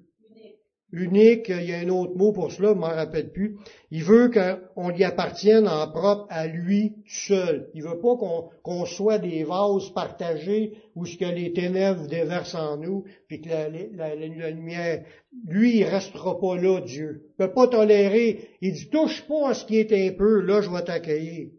[0.94, 3.58] Unique, il y a un autre mot pour cela, je m'en rappelle plus.
[3.92, 7.70] Il veut qu'on lui appartienne en propre à lui seul.
[7.74, 8.16] Il veut pas
[8.64, 13.50] qu'on soit des vases partagés où ce que les ténèbres déversent en nous, puis que
[13.50, 15.04] la, la, la, lumière,
[15.46, 17.26] lui, il restera pas là, Dieu.
[17.32, 18.48] Il peut pas tolérer.
[18.62, 21.50] Il dit, touche pas à ce qui est un peu, là, je vais t'accueillir.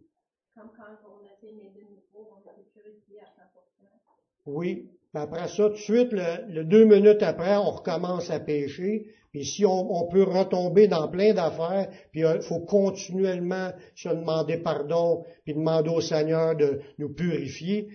[4.49, 4.87] Oui.
[5.15, 9.07] Après ça, tout de suite, le, deux minutes après, on recommence à pêcher.
[9.31, 14.57] Puis si on, peut retomber dans plein d'affaires, puis il euh, faut continuellement se demander
[14.57, 17.89] pardon, puis demander au Seigneur de nous purifier,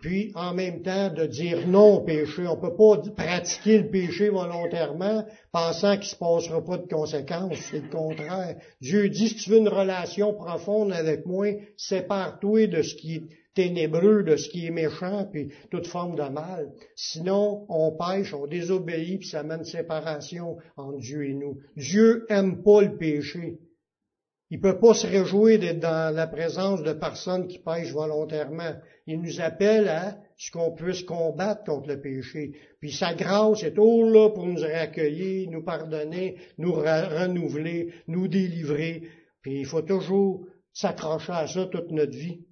[0.00, 2.46] puis en même temps de dire non au péché.
[2.46, 7.58] On peut pas pratiquer le péché volontairement pensant qu'il se passera pas de conséquences.
[7.70, 8.56] C'est le contraire.
[8.80, 13.24] Dieu dit, si tu veux une relation profonde avec moi, sépare-toi de ce qui
[13.58, 16.70] ténébreux de ce qui est méchant, puis toute forme de mal.
[16.94, 21.58] Sinon, on pêche, on désobéit, puis ça mène séparation entre Dieu et nous.
[21.76, 23.58] Dieu aime pas le péché.
[24.50, 28.74] Il peut pas se réjouir d'être dans la présence de personnes qui pêchent volontairement.
[29.08, 32.52] Il nous appelle à ce qu'on puisse combattre contre le péché.
[32.80, 39.02] Puis sa grâce est toujours là pour nous accueillir, nous pardonner, nous renouveler, nous délivrer.
[39.42, 42.47] Puis il faut toujours s'accrocher à ça toute notre vie.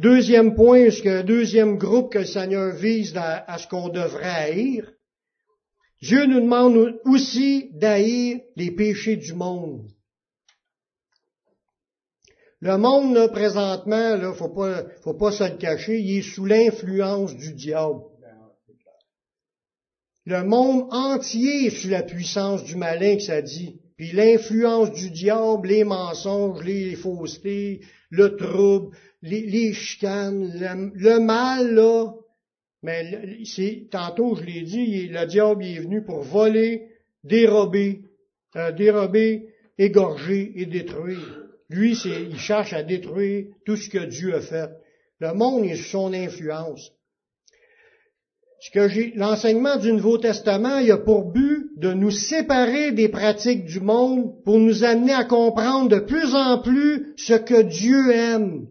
[0.00, 4.90] Deuxième point, ce deuxième groupe que le Seigneur vise à, ce qu'on devrait haïr,
[6.00, 9.90] Dieu nous demande aussi d'haïr les péchés du monde.
[12.60, 16.46] Le monde, là, présentement, là, faut pas, faut pas se le cacher, il est sous
[16.46, 18.00] l'influence du diable.
[20.24, 23.82] Le monde entier est sous la puissance du malin, que ça dit.
[24.00, 30.50] Puis l'influence du diable, les mensonges, les faussetés, le trouble, les, chicanes,
[30.94, 32.14] le, mal, là,
[32.82, 36.86] mais c'est, tantôt je l'ai dit, le diable est venu pour voler,
[37.24, 38.04] dérober,
[38.56, 41.44] euh, dérober, égorger et détruire.
[41.68, 44.70] Lui, c'est, il cherche à détruire tout ce que Dieu a fait.
[45.18, 46.90] Le monde est sous son influence.
[48.60, 53.64] Ce que l'enseignement du Nouveau Testament, il a pour but de nous séparer des pratiques
[53.64, 58.68] du monde pour nous amener à comprendre de plus en plus ce que Dieu aime.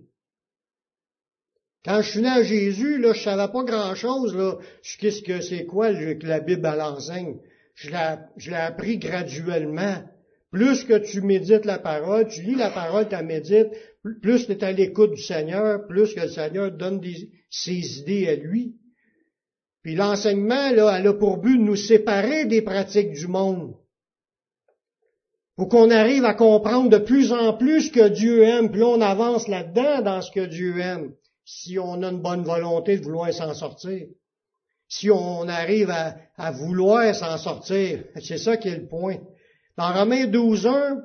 [1.83, 4.57] Quand je suis né à Jésus, là, je savais pas grand-chose, là,
[4.99, 7.37] qu'est-ce que c'est quoi que la Bible l'enseigne?
[7.73, 10.03] Je l'ai appris graduellement.
[10.51, 13.69] Plus que tu médites la parole, tu lis la parole, tu la médites,
[14.21, 17.01] plus tu es à l'écoute du Seigneur, plus que le Seigneur donne
[17.49, 18.75] ses idées à lui.
[19.89, 23.73] Puis l'enseignement, là, elle a pour but de nous séparer des pratiques du monde.
[25.55, 29.01] Pour qu'on arrive à comprendre de plus en plus ce que Dieu aime, là on
[29.01, 33.33] avance là-dedans dans ce que Dieu aime si on a une bonne volonté de vouloir
[33.33, 34.05] s'en sortir.
[34.87, 39.17] Si on arrive à, vouloir s'en sortir, c'est ça qui est le point.
[39.75, 41.01] Dans Romains 12.1,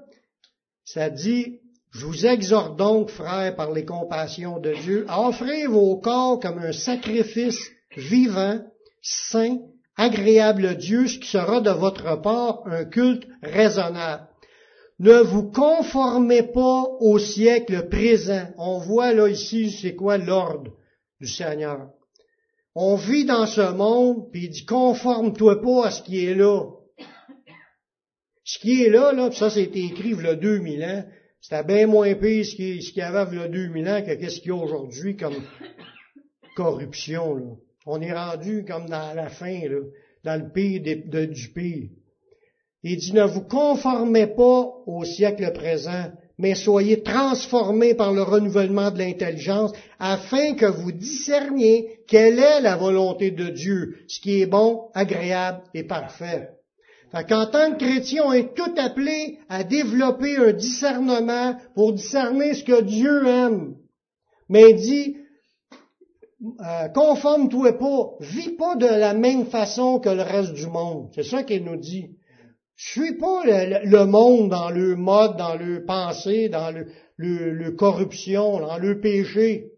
[0.85, 1.59] ça dit,
[1.91, 6.59] je vous exhorte donc, frères, par les compassions de Dieu, à offrir vos corps comme
[6.59, 8.61] un sacrifice vivant,
[9.05, 9.59] saint,
[9.97, 14.27] agréable Dieu, ce qui sera de votre part un culte raisonnable.
[14.99, 18.49] Ne vous conformez pas au siècle présent.
[18.57, 20.73] On voit là ici, c'est quoi l'ordre
[21.21, 21.91] du Seigneur.
[22.75, 26.65] On vit dans ce monde, puis il dit, conforme-toi pas à ce qui est là.
[28.45, 31.05] Ce qui est là, là, ça c'est écrit il y a 2000 ans,
[31.41, 34.41] c'était bien moins pire ce qu'il y avait il y a 2000 ans que ce
[34.41, 35.37] qu'il y a aujourd'hui comme
[36.57, 37.35] corruption.
[37.35, 37.45] Là.
[37.87, 39.61] On est rendu comme dans la fin,
[40.25, 41.91] dans le pays du pays.
[42.83, 48.91] Il dit, ne vous conformez pas au siècle présent, mais soyez transformés par le renouvellement
[48.91, 54.47] de l'intelligence, afin que vous discerniez quelle est la volonté de Dieu, ce qui est
[54.47, 56.51] bon, agréable et parfait.
[57.13, 62.55] Fait qu'en tant que chrétien, on est tout appelé à développer un discernement pour discerner
[62.55, 63.77] ce que Dieu aime.
[64.49, 65.17] Mais il dit,
[66.61, 71.11] euh, conforme-toi pas, vis pas de la même façon que le reste du monde.
[71.15, 72.11] C'est ça qu'il nous dit.
[72.77, 78.79] Suis pas le, monde dans le mode, dans le pensée, dans le, le, corruption, dans
[78.79, 79.71] le péché.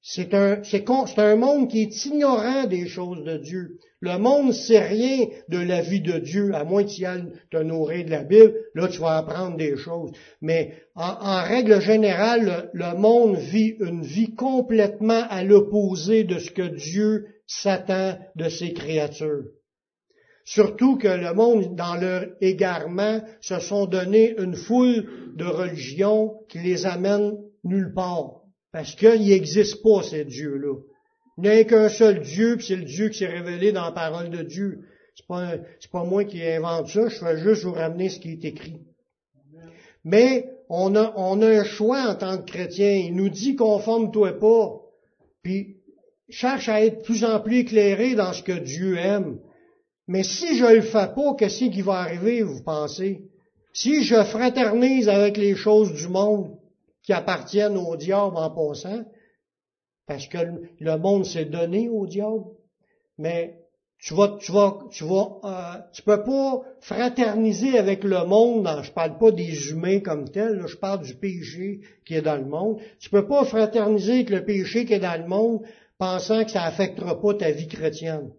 [0.00, 3.78] C'est un, c'est, un monde qui est ignorant des choses de Dieu.
[4.02, 7.58] Le monde sait rien de la vie de Dieu, à moins que tu ailles te
[7.58, 10.10] nourrir de la Bible, là tu vas apprendre des choses.
[10.40, 16.62] Mais en, règle générale, le, monde vit une vie complètement à l'opposé de ce que
[16.62, 19.44] Dieu s'attend de ses créatures.
[20.44, 26.58] Surtout que le monde, dans leur égarement, se sont donné une foule de religions qui
[26.60, 28.40] les amènent nulle part.
[28.72, 30.74] Parce qu'il n'existe pas ces dieux-là.
[31.42, 33.92] Il n'y a qu'un seul Dieu, puis c'est le Dieu qui s'est révélé dans la
[33.92, 34.80] parole de Dieu.
[35.14, 35.54] C'est pas,
[35.90, 38.80] pas moi qui invente ça, je fais juste vous ramener ce qui est écrit.
[40.04, 42.90] Mais on a, on a un choix en tant que chrétien.
[42.90, 44.80] Il nous dit conforme-toi pas.
[45.42, 45.76] Puis
[46.28, 49.38] cherche à être plus en plus éclairé dans ce que Dieu aime.
[50.06, 53.22] Mais si je le fais pas, qu'est-ce qui va arriver, vous pensez?
[53.72, 56.56] Si je fraternise avec les choses du monde,
[57.02, 59.04] qui appartiennent au diable en passant,
[60.10, 60.38] parce que
[60.80, 62.42] le monde s'est donné au diable.
[63.16, 63.60] Mais
[64.00, 68.68] tu vas, tu vas, tu vas, euh, tu peux pas fraterniser avec le monde.
[68.82, 70.66] je parle pas des humains comme tels.
[70.66, 72.80] je parle du péché qui est dans le monde.
[72.98, 75.62] Tu peux pas fraterniser avec le péché qui est dans le monde,
[75.96, 78.32] pensant que ça affectera pas ta vie chrétienne.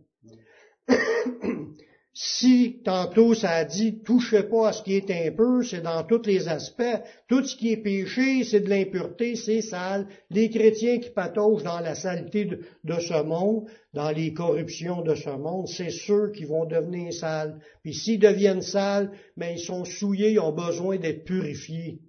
[2.14, 6.26] Si tantôt ça a dit touchez pas à ce qui est peu, c'est dans tous
[6.26, 7.02] les aspects.
[7.30, 10.08] Tout ce qui est péché, c'est de l'impureté, c'est sale.
[10.30, 15.30] Les chrétiens qui pataugent dans la saleté de, ce monde, dans les corruptions de ce
[15.30, 17.60] monde, c'est ceux qui vont devenir sales.
[17.82, 22.02] Puis s'ils deviennent sales, mais ils sont souillés, ils ont besoin d'être purifiés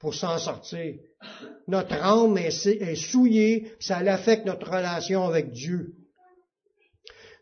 [0.00, 0.96] pour s'en sortir.
[1.68, 5.94] Notre âme est, est souillée, ça affecte notre relation avec Dieu.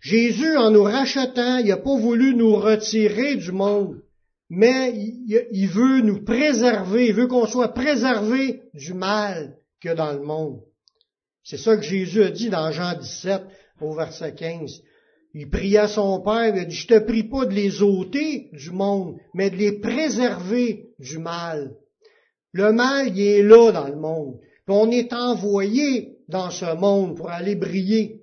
[0.02, 4.02] Jésus, en nous rachetant, il n'a pas voulu nous retirer du monde,
[4.50, 9.94] mais il veut nous préserver, il veut qu'on soit préservé du mal qu'il y a
[9.94, 10.60] dans le monde.
[11.44, 13.42] C'est ça que Jésus a dit dans Jean 17
[13.80, 14.82] au verset 15.
[15.34, 18.72] Il pria son Père, il a dit, je te prie pas de les ôter du
[18.72, 21.76] monde, mais de les préserver du mal.
[22.50, 24.40] Le mal, il est là dans le monde.
[24.66, 28.21] on est envoyé dans ce monde pour aller briller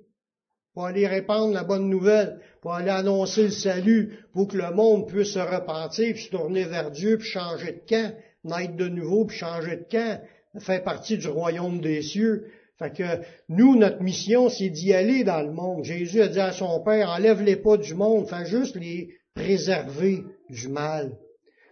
[0.74, 5.08] pour aller répandre la bonne nouvelle, pour aller annoncer le salut, pour que le monde
[5.08, 9.24] puisse se repentir, puis se tourner vers Dieu, puis changer de camp, naître de nouveau,
[9.24, 10.20] puis changer de camp,
[10.58, 12.46] faire partie du royaume des cieux.
[12.78, 15.84] Fait que nous, notre mission, c'est d'y aller dans le monde.
[15.84, 20.68] Jésus a dit à son Père, enlève-les pas du monde, fais juste les préserver du
[20.68, 21.16] mal.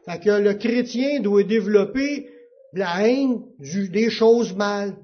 [0.04, 2.28] Fait que le chrétien doit développer
[2.72, 4.96] la haine des choses mal.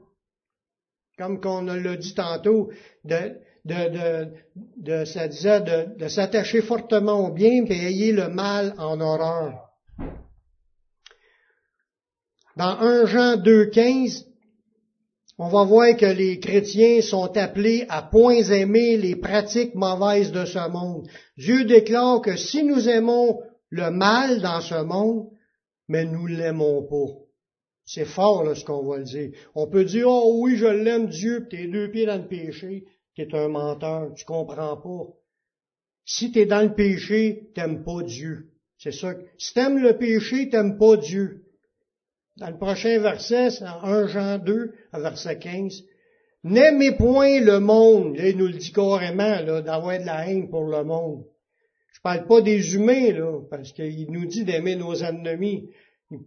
[1.16, 2.70] Comme qu'on l'a dit tantôt,
[3.04, 4.28] de, de,
[4.76, 5.60] de, ça disait
[5.96, 9.70] de, s'attacher fortement au bien et ayer le mal en horreur.
[12.56, 14.26] Dans 1 Jean 2,15,
[15.38, 20.44] on va voir que les chrétiens sont appelés à point aimer les pratiques mauvaises de
[20.44, 21.08] ce monde.
[21.36, 25.30] Dieu déclare que si nous aimons le mal dans ce monde,
[25.88, 27.18] mais nous l'aimons pas.
[27.84, 29.32] C'est fort là, ce qu'on va le dire.
[29.54, 32.84] On peut dire, oh oui, je l'aime Dieu, puis t'es deux pieds dans le péché
[33.14, 35.12] tu es un menteur, tu comprends pas.
[36.04, 38.50] Si tu es dans le péché, t'aimes pas Dieu.
[38.78, 39.14] C'est ça.
[39.38, 41.44] Si t'aimes le péché, t'aimes pas Dieu.
[42.36, 45.82] Dans le prochain verset, c'est 1 Jean 2, à verset 15.
[46.42, 48.16] N'aimez point le monde.
[48.16, 51.24] Là, il nous le dit carrément, là, d'avoir de la haine pour le monde.
[51.94, 55.70] Je parle pas des humains, là, parce qu'il nous dit d'aimer nos ennemis.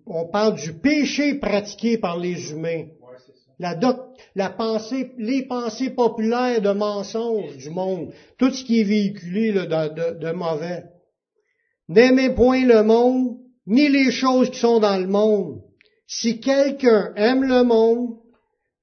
[0.05, 2.87] On parle du péché pratiqué par les humains
[3.59, 3.75] la,
[4.37, 9.63] la pensée, les pensées populaires de mensonges du monde, tout ce qui est véhiculé de,
[9.65, 10.83] de, de mauvais.
[11.89, 15.63] N'aimez point le monde, ni les choses qui sont dans le monde.
[16.05, 18.19] Si quelqu'un aime le monde,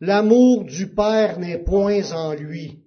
[0.01, 2.81] l'amour du Père n'est point en lui.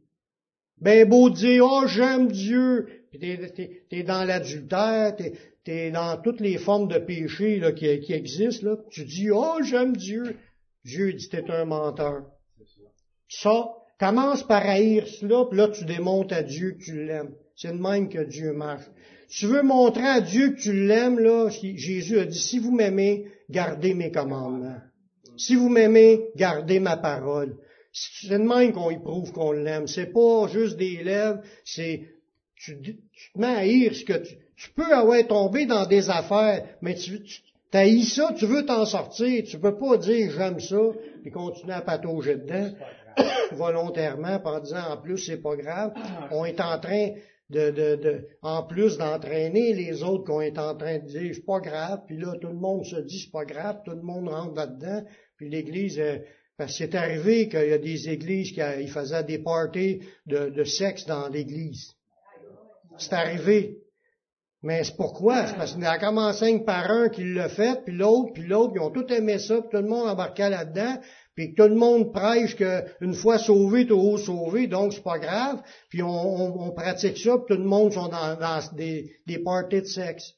[0.81, 5.33] Ben beau dire, oh j'aime Dieu, puis t'es, es, dans l'adultère, t'es,
[5.67, 8.75] es dans toutes les formes de péché là, qui, qui existent, là.
[8.91, 10.35] tu dis, oh j'aime Dieu,
[10.83, 12.25] Dieu dit t'es un menteur.
[13.29, 13.69] Ça,
[13.99, 17.33] commence par haïr cela, puis là tu démontres à Dieu que tu l'aimes.
[17.55, 18.85] C'est de même que Dieu marche.
[19.29, 23.25] Tu veux montrer à Dieu que tu l'aimes, là, Jésus a dit, si vous m'aimez,
[23.49, 24.79] gardez mes commandements.
[25.37, 27.57] Si vous m'aimez, gardez ma parole.
[27.91, 29.87] C'est de même qu'on y prouve qu'on l'aime.
[29.87, 32.03] C'est pas juste des lèvres, c'est
[32.55, 32.95] tu, tu,
[33.33, 36.95] te mets à haïr ce que tu, Tu peux avoir tombé dans des affaires, mais
[36.95, 39.43] tu, tu as ça, tu veux t'en sortir.
[39.43, 40.81] Tu peux pas dire j'aime ça,
[41.25, 42.71] et continuer à patauger dedans
[43.51, 45.93] volontairement, en disant en plus c'est pas grave.
[46.31, 47.11] On est en train
[47.49, 52.01] de, en plus d'entraîner les autres qu'on est en train de dire c'est pas grave,
[52.07, 55.03] puis là tout le monde se dit c'est pas grave, tout le monde rentre là-dedans,
[55.37, 56.17] puis l'Église, euh,
[56.57, 60.49] parce que c'est arrivé qu'il y a des églises qui ils faisaient des parties de,
[60.49, 61.93] de sexe dans l'Église.
[62.97, 63.77] C'est arrivé.
[64.67, 65.47] Mais c'est pourquoi?
[65.47, 68.73] C'est parce qu'il y a commencé par un qui l'a fait, puis l'autre, puis l'autre,
[68.75, 70.97] ils ont tout aimé ça, puis tout le monde embarquait là-dedans,
[71.35, 76.03] puis tout le monde prêche qu'une fois sauvé, tout sauvé, donc c'est pas grave, puis
[76.03, 80.33] on, pratique ça, puis tout le monde sont dans, des, des parties de sexe.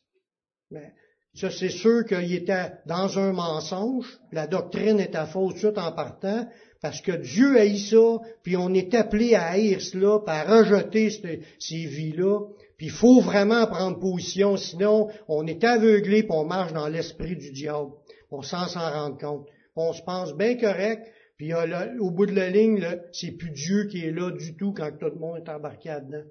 [0.69, 0.93] Mais
[1.34, 6.47] ça, c'est sûr qu'il était dans un mensonge, la doctrine était fausse tout en partant,
[6.84, 11.86] parce que Dieu haït ça, puis on est appelé à haïr cela, à rejeter ces
[11.86, 12.41] vies-là,
[12.80, 17.36] puis il faut vraiment prendre position, sinon on est aveuglé, puis on marche dans l'esprit
[17.36, 17.91] du diable,
[18.32, 19.45] on s'en s'en compte
[19.80, 21.07] on se pense bien correct,
[21.38, 24.91] puis au bout de la ligne, c'est plus Dieu qui est là du tout quand
[24.99, 26.25] tout le monde est embarqué là-dedans.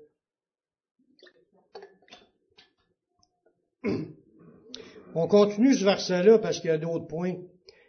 [5.15, 7.37] On continue ce verset-là parce qu'il y a d'autres points.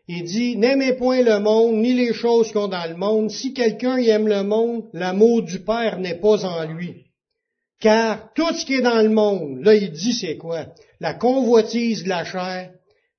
[0.07, 3.29] Il dit, n'aimez point le monde, ni les choses qu'on dans le monde.
[3.29, 7.08] Si quelqu'un aime le monde, l'amour du Père n'est pas en lui.
[7.79, 10.65] Car tout ce qui est dans le monde, là il dit c'est quoi?
[10.99, 12.71] La convoitise de la chair,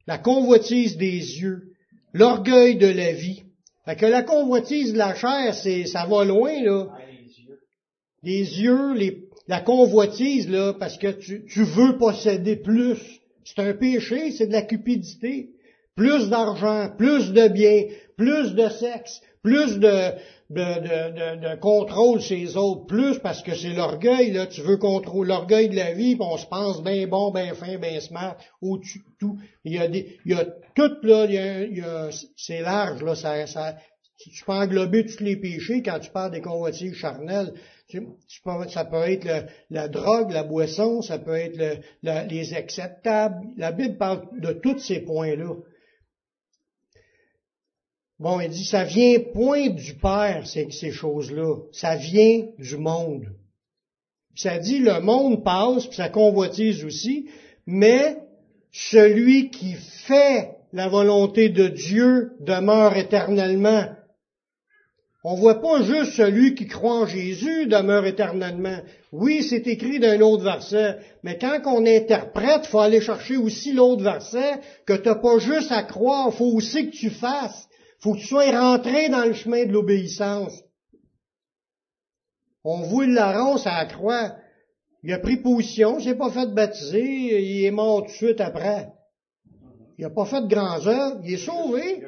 [0.07, 1.73] la convoitise des yeux,
[2.13, 3.43] l'orgueil de la vie.
[3.85, 6.89] Fait que la convoitise de la chair, c'est, ça va loin, là.
[8.23, 12.99] Les yeux, les, la convoitise, là, parce que tu, tu veux posséder plus.
[13.45, 15.51] C'est un péché, c'est de la cupidité.
[15.97, 17.85] Plus d'argent, plus de biens,
[18.17, 20.13] plus de sexe, plus de,
[20.51, 25.29] de, de, de, contrôle chez autres, plus parce que c'est l'orgueil, là, tu veux contrôler
[25.29, 28.79] l'orgueil de la vie, puis on se pense bien bon, bien fin, bien smart, ou
[29.19, 29.39] tout.
[29.65, 33.15] Il y a des, il y a tout, là, il y a, c'est large, là,
[33.15, 33.77] ça, ça,
[34.19, 37.55] tu peux englober tous les péchés quand tu parles des convoitises charnelles.
[37.89, 38.07] Tu,
[38.69, 39.27] ça peut être
[39.71, 43.47] la drogue, la boisson, ça peut être le, les acceptables.
[43.57, 45.55] La Bible parle de tous ces points-là.
[48.21, 51.57] Bon, il dit, ça vient point du Père, ces, choses-là.
[51.73, 53.25] Ça vient du monde.
[54.35, 57.31] ça dit, le monde passe, puis ça convoitise aussi,
[57.67, 58.19] mais
[58.73, 63.87] celui qui fait la volonté de Dieu demeure éternellement.
[65.25, 68.81] On voit pas juste celui qui croit en Jésus demeure éternellement.
[69.13, 74.03] Oui, c'est écrit d'un autre verset, mais quand on interprète, faut aller chercher aussi l'autre
[74.03, 77.70] verset, que t'as pas juste à croire, faut aussi que tu fasses
[78.01, 80.55] faut que tu sois rentré dans le chemin de l'obéissance.
[82.65, 84.37] On voit le larron à la croix.
[85.03, 88.41] Il a pris position, il s'est pas fait baptiser, il est mort tout de suite
[88.41, 88.89] après.
[89.99, 92.03] Il n'a pas fait de grands œuvres, il est sauvé.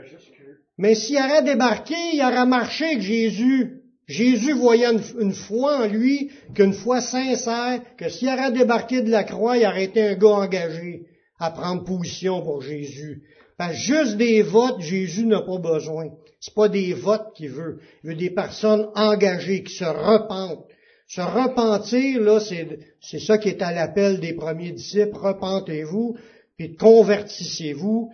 [0.78, 3.82] Mais s'il aurait débarqué, il aurait marché avec Jésus.
[4.06, 9.24] Jésus voyait une, foi en lui, qu'une foi sincère, que s'il aurait débarqué de la
[9.24, 11.06] croix, il aurait été un gars engagé
[11.38, 13.22] à prendre position pour Jésus
[13.70, 16.08] juste des votes, Jésus n'a pas besoin.
[16.40, 17.78] C'est pas des votes qu'il veut.
[18.02, 20.66] Il veut des personnes engagées qui se repentent.
[21.06, 25.14] Se repentir, là, c'est ça qui est à l'appel des premiers disciples.
[25.14, 26.16] Repentez-vous,
[26.56, 28.10] puis convertissez-vous.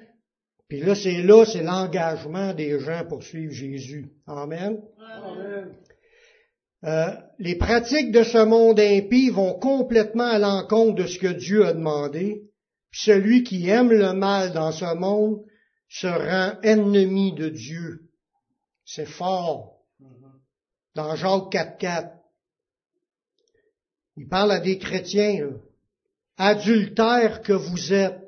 [0.68, 4.10] Puis là, c'est là, c'est l'engagement des gens pour suivre Jésus.
[4.26, 4.80] Amen.
[4.98, 5.72] Amen.
[6.84, 11.66] Euh, les pratiques de ce monde impie vont complètement à l'encontre de ce que Dieu
[11.66, 12.42] a demandé.
[12.92, 15.44] Celui qui aime le mal dans ce monde
[15.88, 18.08] se rend ennemi de Dieu.
[18.84, 19.78] C'est fort.
[20.94, 22.12] Dans Jacques 4.4,
[24.16, 25.60] il parle à des chrétiens,
[26.36, 28.20] adultères que vous êtes.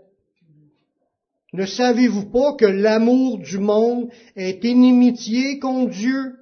[1.52, 6.36] Ne savez-vous pas que l'amour du monde est inimitié contre Dieu?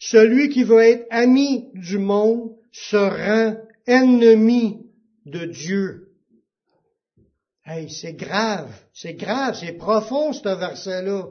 [0.00, 4.90] Celui qui veut être ami du monde se rend ennemi
[5.24, 6.03] de Dieu.
[7.66, 11.28] Hey, c'est grave, c'est grave, c'est profond ce verset-là.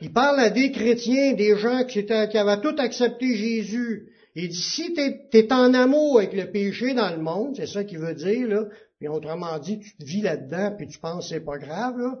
[0.00, 4.12] Il parle à des chrétiens, des gens qui, avaient tout accepté Jésus.
[4.36, 7.82] Il dit, si tu es, en amour avec le péché dans le monde, c'est ça
[7.82, 8.66] qu'il veut dire, là,
[8.98, 12.18] puis autrement dit, tu te vis là-dedans, puis tu penses que c'est pas grave, là,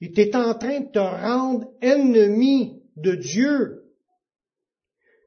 [0.00, 3.84] il est en train de te rendre ennemi de Dieu.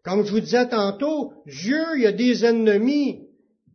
[0.03, 3.27] Comme je vous disais tantôt, Dieu, il y a des ennemis.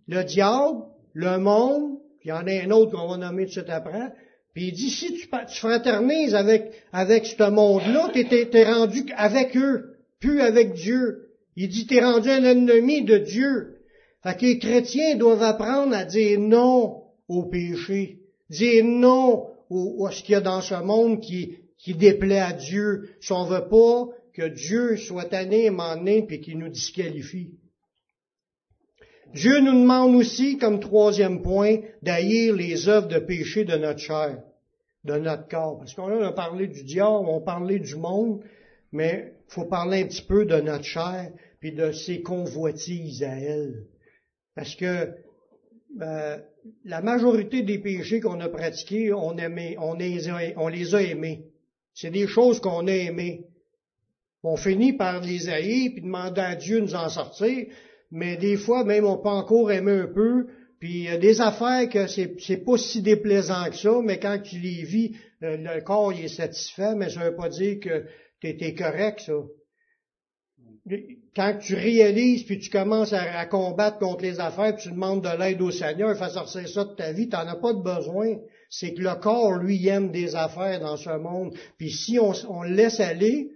[0.07, 0.83] Le diable,
[1.15, 1.90] le monde,
[2.21, 4.13] puis il y en a un autre qu'on va nommer tout de suite après.
[4.53, 9.97] Puis il dit, si tu, fraternises avec, avec ce monde-là, tu es, rendu avec eux,
[10.21, 11.31] plus avec Dieu.
[11.57, 13.79] Il dit, tu es rendu un ennemi de Dieu.
[14.23, 18.19] Fait que les chrétiens doivent apprendre à dire non au péché.
[18.51, 23.11] Dire non à ce qu'il y a dans ce monde qui, qui déplaît à Dieu.
[23.21, 27.55] Si on veut pas que Dieu soit tanné et m'emmener puis qu'il nous disqualifie.
[29.35, 34.43] Dieu nous demande aussi, comme troisième point, d'haïr les œuvres de péché de notre chair,
[35.05, 35.79] de notre corps.
[35.79, 38.43] Parce qu'on a parlé du diable, on a parlé du monde,
[38.93, 43.37] mais il faut parler un petit peu de notre chair, puis de ses convoitises à
[43.37, 43.85] elle.
[44.57, 45.11] Parce que
[45.95, 46.43] ben,
[46.85, 51.03] la majorité des péchés qu'on a pratiqués, on, aimé, on, les a, on les a
[51.03, 51.45] aimés.
[51.95, 53.47] C'est des choses qu'on a aimées.
[54.43, 57.67] On finit par les haïr, puis demander à Dieu de nous en sortir,
[58.11, 60.47] mais des fois, même, on peut encore aimer un peu,
[60.81, 64.39] puis il y a des affaires que c'est, pas si déplaisant que ça, mais quand
[64.43, 68.05] tu les vis, le, corps il est satisfait, mais ça veut pas dire que
[68.41, 69.35] t'es, correct, ça.
[71.37, 75.39] Quand tu réalises, puis tu commences à, combattre contre les affaires, puis tu demandes de
[75.39, 78.39] l'aide au Seigneur, fais sortir ça de ta vie, t'en as pas de besoin.
[78.71, 81.55] C'est que le corps, lui, aime des affaires dans ce monde.
[81.77, 83.51] Puis si on, on laisse aller,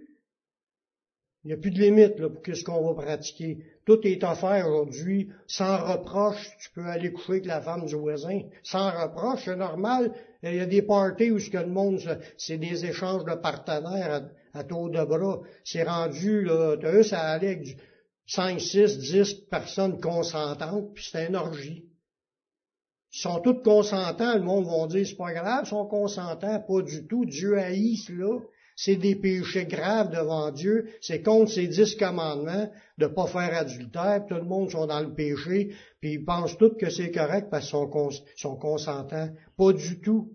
[1.45, 3.59] il n'y a plus de limite là, pour ce qu'on va pratiquer.
[3.85, 5.29] Tout est offert aujourd'hui.
[5.45, 8.41] Sans reproche, tu peux aller coucher avec la femme du voisin.
[8.63, 10.11] Sans reproche, c'est normal.
[10.41, 11.99] Il y a des parties où ce que le monde,
[12.35, 15.41] c'est des échanges de partenaires à, tour de bras.
[15.63, 17.77] C'est rendu, là, eux, ça allait avec
[18.25, 21.85] 5, 6, 10 personnes consentantes, puis c'est une orgie.
[23.13, 26.81] Ils sont tous consentants, le monde va dire c'est pas grave, ils sont consentants, pas
[26.81, 27.23] du tout.
[27.25, 28.39] Dieu haït cela
[28.75, 34.25] c'est des péchés graves devant Dieu, c'est contre ses dix commandements de pas faire adultère,
[34.27, 37.71] tout le monde sont dans le péché, puis ils pensent tous que c'est correct parce
[37.71, 39.29] qu'ils sont, consentants.
[39.57, 40.31] Pas du tout.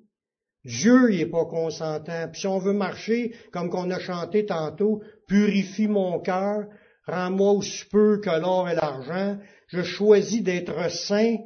[0.65, 2.29] Dieu il est pas consentant.
[2.33, 6.67] Puis si on veut marcher, comme qu'on a chanté tantôt, purifie mon cœur,
[7.07, 9.39] rends-moi aussi peu que l'or et l'argent,
[9.69, 11.37] je choisis d'être saint,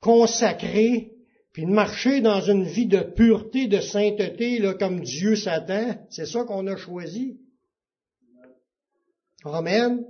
[0.00, 1.13] consacré,
[1.54, 6.26] puis de marcher dans une vie de pureté, de sainteté, là, comme Dieu s'attend, c'est
[6.26, 7.38] ça qu'on a choisi.
[9.44, 10.04] Amen.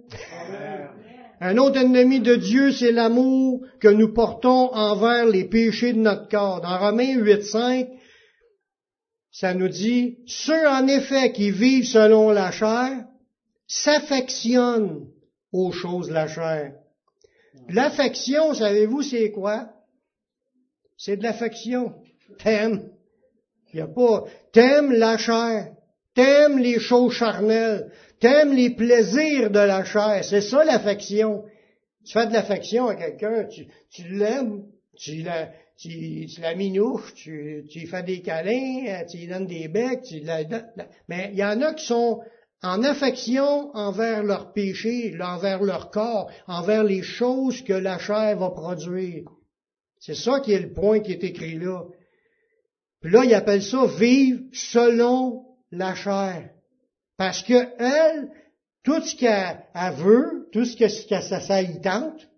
[1.40, 6.28] Un autre ennemi de Dieu, c'est l'amour que nous portons envers les péchés de notre
[6.28, 6.62] corps.
[6.62, 7.90] Dans Romains 8.5,
[9.30, 13.04] ça nous dit, ceux en effet qui vivent selon la chair
[13.66, 15.08] s'affectionnent
[15.52, 16.72] aux choses de la chair.
[17.68, 19.73] L'affection, savez-vous, c'est quoi?
[20.96, 21.94] C'est de l'affection.
[22.38, 22.88] T'aimes.
[23.72, 25.72] Il n'y a pas, t'aimes la chair.
[26.14, 27.90] T'aimes les choses charnelles.
[28.20, 30.24] T'aimes les plaisirs de la chair.
[30.24, 31.44] C'est ça l'affection.
[32.04, 34.64] Tu fais de l'affection à quelqu'un, tu, tu l'aimes,
[34.94, 36.54] tu la, tu, tu la
[37.14, 40.44] tu, tu fais des câlins, tu lui donnes des becs, tu la,
[41.08, 42.20] mais il y en a qui sont
[42.62, 48.50] en affection envers leur péché, envers leur corps, envers les choses que la chair va
[48.50, 49.24] produire.
[50.04, 51.84] C'est ça qui est le point qui est écrit là.
[53.00, 56.50] Puis là, il appelle ça vivre selon la chair.
[57.16, 58.30] Parce que elle,
[58.82, 62.28] tout ce qu'elle veut, tout ce que, ça, tente,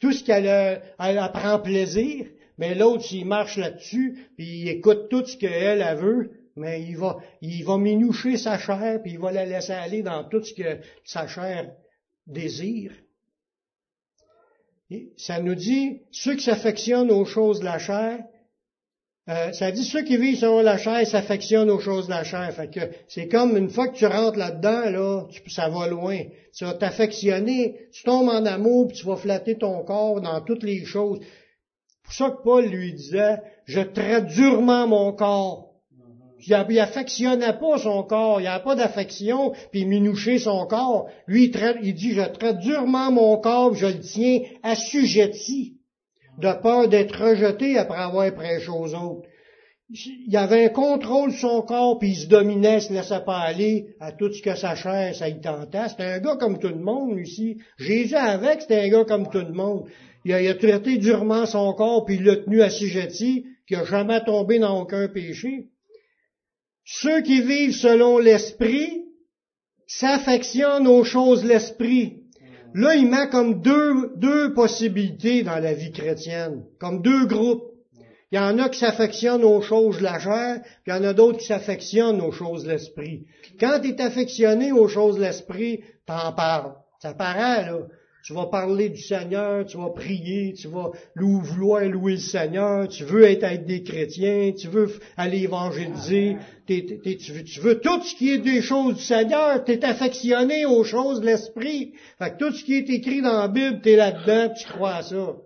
[0.00, 5.26] tout ce qu'elle elle, prend plaisir, mais l'autre, s'il marche là-dessus, puis il écoute tout
[5.26, 9.32] ce qu'elle elle veut, mais il va, il va minoucher sa chair, puis il va
[9.32, 11.72] la laisser aller dans tout ce que sa chair
[12.28, 12.92] désire
[15.16, 18.20] ça nous dit, ceux qui s'affectionnent aux choses de la chair,
[19.28, 22.54] euh, ça dit ceux qui vivent selon la chair s'affectionnent aux choses de la chair.
[23.08, 26.18] C'est comme une fois que tu rentres là-dedans, là, ça va loin.
[26.56, 30.62] Tu vas t'affectionner, tu tombes en amour, puis tu vas flatter ton corps dans toutes
[30.62, 31.20] les choses.
[32.02, 33.36] pour ça que Paul lui disait,
[33.66, 35.67] je traite durement mon corps
[36.46, 41.08] il, affectionnait pas son corps, il n'y avait pas d'affection, puis il minouchait son corps.
[41.26, 45.76] Lui, il, traite, il dit, je traite durement mon corps, je le tiens assujetti,
[46.38, 49.28] de peur d'être rejeté après avoir prêché aux autres.
[49.90, 53.96] Il avait un contrôle de son corps, puis il se dominait, se laissait pas aller
[54.00, 55.88] à tout ce que sa chair, ça y tentait.
[55.88, 57.56] C'était un gars comme tout le monde, ici.
[57.78, 59.86] Jésus avec, c'était un gars comme tout le monde.
[60.26, 63.84] Il a, il a traité durement son corps, puis il l'a tenu assujetti, qui a
[63.84, 65.68] jamais tombé dans aucun péché.
[66.90, 69.04] Ceux qui vivent selon l'esprit
[69.86, 72.22] s'affectionnent aux choses l'esprit.
[72.74, 77.74] Là, il met comme deux, deux possibilités dans la vie chrétienne, comme deux groupes.
[78.32, 81.04] Il y en a qui s'affectionnent aux choses de la chair, puis il y en
[81.04, 83.26] a d'autres qui s'affectionnent aux choses de l'esprit.
[83.60, 86.72] Quand tu es affectionné aux choses de l'esprit, t'en parles.
[87.00, 87.80] Ça paraît, là.
[88.24, 93.04] Tu vas parler du Seigneur, tu vas prier, tu vas vouloir louer le Seigneur, tu
[93.04, 98.38] veux être avec des chrétiens, tu veux aller évangéliser, tu, veux, tout ce qui est
[98.38, 101.92] des choses du Seigneur, tu es affectionné aux choses de l'Esprit.
[102.18, 104.96] Fait que tout ce qui est écrit dans la Bible, tu es là-dedans, tu crois
[104.96, 105.36] à ça.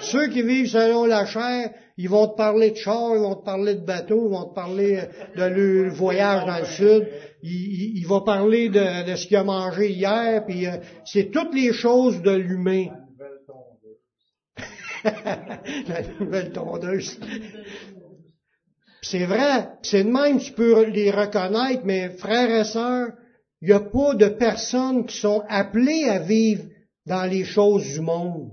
[0.00, 3.44] Ceux qui vivent selon la chair, Ils vont te parler de char, ils vont te
[3.44, 5.00] parler de bateau, ils vont te parler
[5.34, 7.08] de leur voyage dans le sud.
[7.42, 11.54] Il, il, va parler de, de ce qu'il a mangé hier, puis euh, c'est toutes
[11.54, 12.88] les choses de l'humain.
[15.04, 17.18] La nouvelle tondeuse.
[19.02, 23.12] C'est vrai, c'est de même, tu peux les reconnaître, mais frères et sœurs,
[23.62, 26.64] il n'y a pas de personnes qui sont appelées à vivre
[27.06, 28.50] dans les choses du monde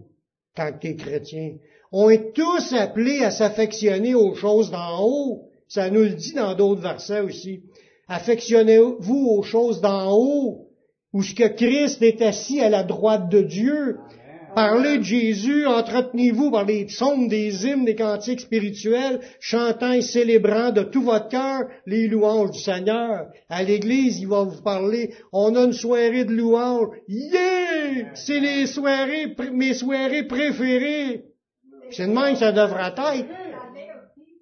[0.55, 1.55] quand tu es chrétien.
[1.95, 5.43] On est tous appelés à s'affectionner aux choses d'en haut.
[5.67, 7.61] Ça nous le dit dans d'autres versets aussi.
[8.07, 10.69] Affectionnez-vous aux choses d'en haut,
[11.13, 13.99] où ce que Christ est assis à la droite de Dieu.
[14.55, 20.71] Parlez de Jésus, entretenez-vous par les psaumes, des hymnes, des cantiques spirituels, chantant et célébrant
[20.71, 23.27] de tout votre cœur les louanges du Seigneur.
[23.49, 26.89] À l'église, il va vous parler, on a une soirée de louanges.
[27.07, 28.15] Yeah!
[28.15, 31.32] C'est les soirées, mes soirées préférées.
[31.91, 33.27] C'est de même que ça devrait être.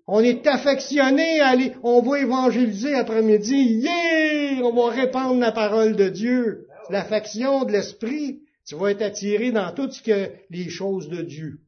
[0.08, 3.82] On est affectionné à aller, on va évangéliser après-midi.
[3.82, 4.64] Yeah!
[4.64, 6.68] On va répandre la parole de Dieu.
[6.90, 8.42] L'affection de l'esprit.
[8.66, 11.62] Tu vas être attiré dans tout ce que les choses de Dieu.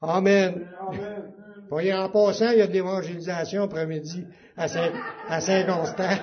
[0.00, 0.68] Amen.
[1.70, 4.24] Voyez, en passant, il y a de l'évangélisation après-midi
[4.56, 6.18] à Saint-Constant.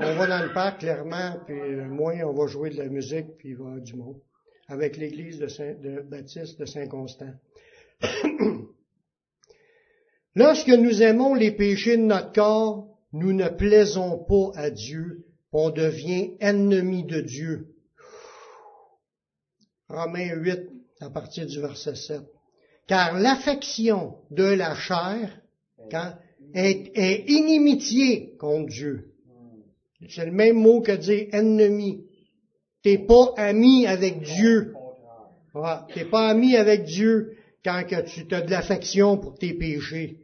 [0.00, 1.54] on va dans le parc, clairement, puis
[1.88, 4.20] moi, on va jouer de la musique, puis il va y avoir du monde,
[4.68, 7.34] avec l'église de, Saint, de Baptiste de Saint-Constant.
[10.34, 15.70] Lorsque nous aimons les péchés de notre corps, nous ne plaisons pas à Dieu, on
[15.70, 17.74] devient ennemi de Dieu.
[19.88, 20.60] Romains 8,
[21.00, 22.22] à partir du verset 7.
[22.86, 25.42] Car l'affection de la chair
[26.54, 29.12] est, est, inimitié contre Dieu.
[30.08, 32.06] C'est le même mot que dire ennemi.
[32.82, 34.74] T'es pas ami avec Dieu.
[35.94, 40.18] T'es pas ami avec Dieu quand que tu as de l'affection pour tes péchés.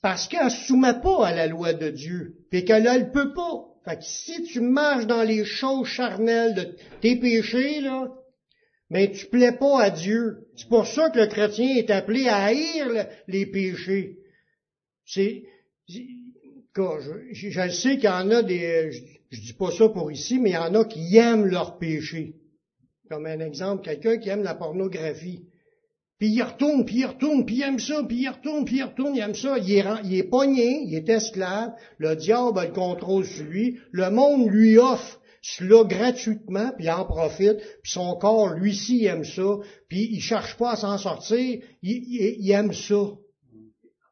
[0.00, 3.64] Parce qu'elle ne soumet pas à la loi de Dieu, et qu'elle ne peut pas.
[3.84, 8.08] Fait que si tu marches dans les choses charnelles de tes péchés, là,
[8.90, 10.46] mais tu plais pas à Dieu.
[10.56, 14.18] C'est pour ça que le chrétien est appelé à haïr les péchés.
[15.04, 15.44] C'est,
[15.88, 16.00] je,
[17.32, 18.90] je, sais qu'il y en a des,
[19.30, 22.34] je, dis pas ça pour ici, mais il y en a qui aiment leurs péchés.
[23.08, 25.46] Comme un exemple, quelqu'un qui aime la pornographie.
[26.18, 28.82] Puis il retourne, puis il retourne, puis il aime ça, puis il retourne, puis il
[28.82, 29.56] retourne, il aime ça.
[29.58, 31.72] Il est, il est pogné, il est esclave.
[31.98, 33.78] Le diable a le contrôle sur lui.
[33.92, 37.58] Le monde lui offre cela gratuitement, puis il en profite.
[37.82, 39.58] Puis son corps, lui ci aime ça.
[39.88, 41.62] Puis il cherche pas à s'en sortir.
[41.82, 43.12] Il, aime ça.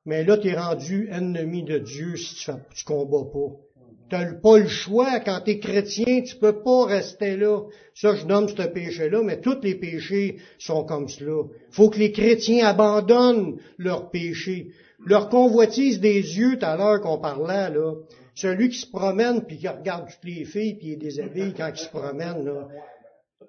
[0.05, 3.66] Mais là, tu es rendu ennemi de Dieu si tu, tu combats pas.
[4.09, 5.21] Tu n'as pas le choix.
[5.21, 7.63] Quand tu es chrétien, tu peux pas rester là.
[7.95, 11.43] Ça, je nomme ce péché-là, mais tous les péchés sont comme cela.
[11.71, 14.71] faut que les chrétiens abandonnent leurs péchés.
[15.05, 17.95] Leur convoitise des yeux, tout à l'heure qu'on parlait, là.
[18.35, 21.79] Celui qui se promène puis qui regarde toutes les filles puis il déshabille quand il
[21.79, 22.69] se promène, là.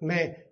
[0.02, 0.46] Mais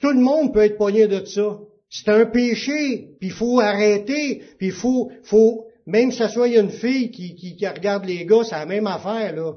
[0.00, 1.58] tout le monde peut être poigné de ça.
[1.88, 6.48] C'est un péché, puis il faut arrêter, puis il faut, faut même si ce soit
[6.48, 9.54] une fille qui, qui, regarde les gars, c'est la même affaire, là.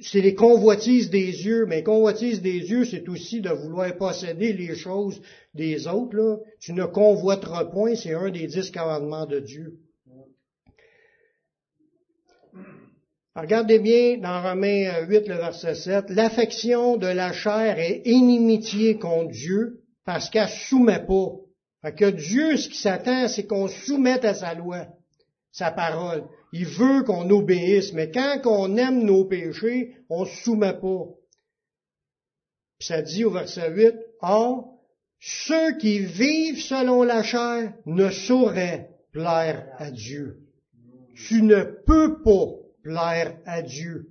[0.00, 4.74] C'est les convoitises des yeux, mais convoitises des yeux, c'est aussi de vouloir posséder les
[4.74, 5.20] choses
[5.54, 6.36] des autres, là.
[6.60, 9.78] Tu ne convoiteras point, c'est un des dix commandements de Dieu.
[13.34, 19.32] Regardez bien dans Romains 8, le verset 7, l'affection de la chair est inimitié contre
[19.32, 21.41] Dieu parce qu'elle soumet pas
[21.82, 24.86] fait que Dieu, ce qui s'attend, c'est qu'on soumette à sa loi,
[25.50, 26.24] sa parole.
[26.52, 31.06] Il veut qu'on obéisse, mais quand on aime nos péchés, on se soumet pas.
[32.78, 34.78] Puis ça dit au verset 8, Or,
[35.18, 40.38] ceux qui vivent selon la chair ne sauraient plaire à Dieu.
[41.14, 42.46] Tu ne peux pas
[42.82, 44.08] plaire à Dieu.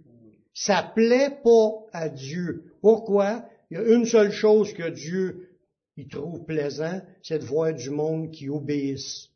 [0.54, 2.74] Ça plaît pas à Dieu.
[2.82, 3.46] Pourquoi?
[3.70, 5.51] Il y a une seule chose que Dieu
[5.98, 9.30] il trouve plaisant, c'est de voir du monde qui obéisse.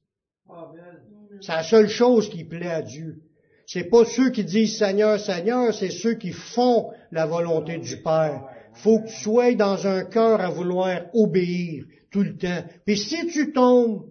[1.41, 3.21] C'est la seule chose qui plaît à Dieu.
[3.67, 8.47] C'est pas ceux qui disent Seigneur, Seigneur, c'est ceux qui font la volonté du Père.
[8.73, 12.63] Faut que tu sois dans un cœur à vouloir obéir tout le temps.
[12.85, 14.09] Puis si tu tombes,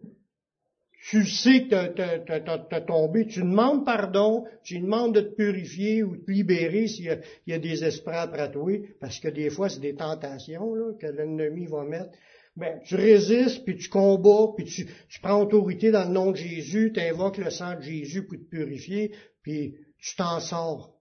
[1.11, 6.17] tu sais que tu as tombé, tu demandes pardon, tu demandes de te purifier ou
[6.17, 9.81] de te libérer s'il y, a des esprits après toi, parce que des fois c'est
[9.81, 12.11] des tentations là, que l'ennemi va mettre
[12.57, 16.37] ben, tu résistes, puis tu combats, puis tu, tu prends autorité dans le nom de
[16.37, 20.95] Jésus, tu invoques le sang de Jésus pour te purifier, puis tu t'en sors.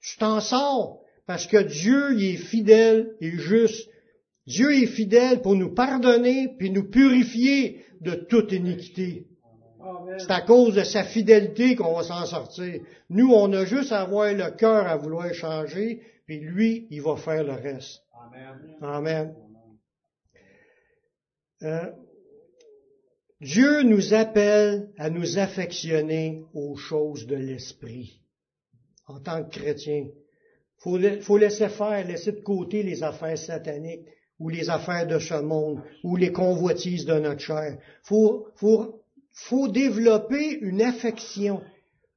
[0.00, 3.88] Tu t'en sors, parce que Dieu, il est fidèle et juste.
[4.46, 9.26] Dieu est fidèle pour nous pardonner puis nous purifier de toute iniquité.
[10.18, 12.80] C'est à cause de sa fidélité qu'on va s'en sortir.
[13.10, 17.16] Nous, on a juste à avoir le cœur à vouloir changer, puis lui, il va
[17.16, 18.02] faire le reste.
[18.14, 18.76] Amen.
[18.82, 19.45] Amen.
[21.62, 21.90] Euh,
[23.40, 28.20] Dieu nous appelle à nous affectionner aux choses de l'esprit
[29.06, 30.06] en tant que chrétien.
[30.78, 34.06] Faut, faut laisser faire, laisser de côté les affaires sataniques
[34.38, 37.78] ou les affaires de ce monde ou les convoitises de notre chair.
[38.02, 39.02] Faut, faut,
[39.32, 41.62] faut développer une affection,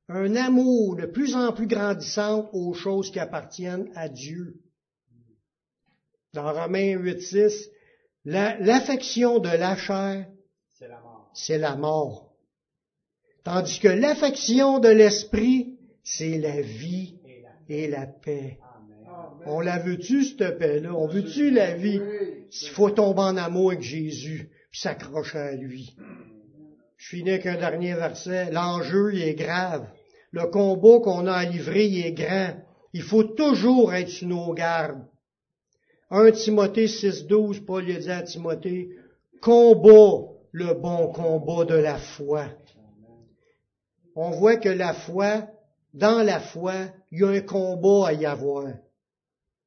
[0.10, 4.56] un amour de plus en plus grandissant aux choses qui appartiennent à Dieu.
[6.34, 7.70] Dans Romains 8.6,
[8.26, 10.28] l'affection de la chair,
[11.34, 12.34] c'est la mort.
[13.44, 17.20] Tandis que l'affection de l'esprit, c'est la vie
[17.68, 18.60] et la paix.
[19.46, 20.94] On la veut-tu, cette paix-là?
[20.94, 22.02] On veut-tu la vie?
[22.50, 25.96] S'il faut tomber en amour avec Jésus, puis s'accrocher à lui.
[26.98, 28.52] Je finis avec un dernier verset.
[28.52, 29.88] L'enjeu, il est grave.
[30.32, 32.56] Le combat qu'on a à livrer, il est grand.
[32.94, 35.04] Il faut toujours être sur nos gardes.
[36.12, 38.90] 1 Timothée 6.12, Paul a dit à Timothée,
[39.42, 42.46] combat le bon combat de la foi.
[44.16, 45.48] On voit que la foi,
[45.94, 46.74] dans la foi,
[47.12, 48.74] il y a un combat à y avoir.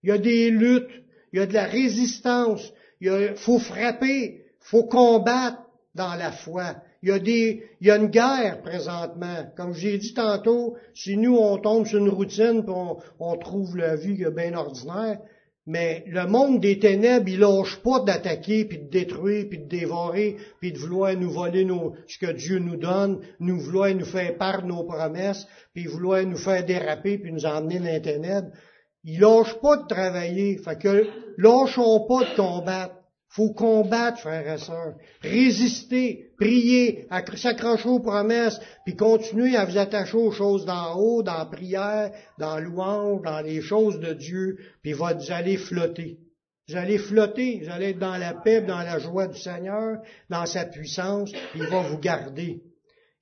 [0.02, 0.90] Il y a des luttes,
[1.32, 5.62] il y a de la résistance, il faut frapper, faut combattre
[5.94, 6.74] dans la foi.
[7.04, 9.46] Il y a des, il y a une guerre présentement.
[9.56, 13.76] Comme j'ai dit tantôt, si nous on tombe sur une routine, puis on, on trouve
[13.76, 15.20] la vie bien ordinaire,
[15.66, 20.36] mais le monde des ténèbres, il lâche pas d'attaquer, puis de détruire, puis de dévorer,
[20.60, 24.36] puis de vouloir nous voler nos, ce que Dieu nous donne, nous vouloir nous faire
[24.36, 28.50] part de nos promesses, puis vouloir nous faire déraper, puis nous emmener dans les ténèbres.
[29.04, 30.58] Il lâche pas de travailler.
[30.58, 31.06] Fait que
[31.36, 33.01] lâchons pas de combattre
[33.32, 40.18] faut combattre, frères et sœurs, résister, prier, s'accrocher aux promesses, puis continuer à vous attacher
[40.18, 44.92] aux choses d'en haut, dans la prière, dans louange, dans les choses de Dieu, puis
[44.92, 46.18] vous allez flotter.
[46.68, 50.44] Vous allez flotter, vous allez être dans la paix, dans la joie du Seigneur, dans
[50.44, 52.60] sa puissance, puis il va vous garder.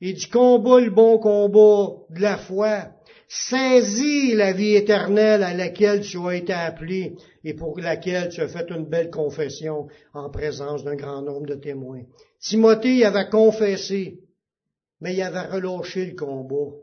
[0.01, 2.91] Et du combat, le bon combat de la foi,
[3.33, 8.49] Saisis la vie éternelle à laquelle tu as été appelé et pour laquelle tu as
[8.49, 12.03] fait une belle confession en présence d'un grand nombre de témoins.
[12.41, 14.19] Timothée avait confessé,
[15.01, 16.75] mais il avait relâché le combat.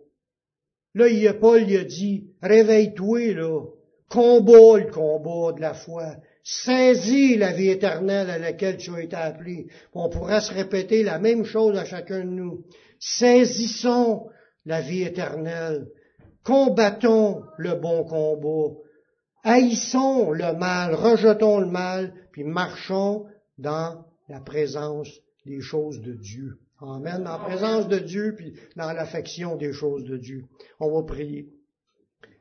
[0.93, 3.65] Là, il, Paul lui a dit, réveille-toi, là,
[4.09, 6.15] combat le combat de la foi,
[6.49, 9.67] saisis la vie éternelle à laquelle tu as été appelé.
[9.93, 12.63] On pourra se répéter la même chose à chacun de nous.
[12.99, 14.27] Saisissons
[14.65, 15.87] la vie éternelle
[16.47, 18.73] combattons le bon combat,
[19.43, 23.25] haïssons le mal, rejetons le mal, puis marchons
[23.57, 25.09] dans la présence
[25.45, 26.59] des choses de Dieu.
[26.79, 27.23] Amen.
[27.25, 30.45] Dans la présence de Dieu, puis dans l'affection des choses de Dieu.
[30.79, 31.49] On va prier.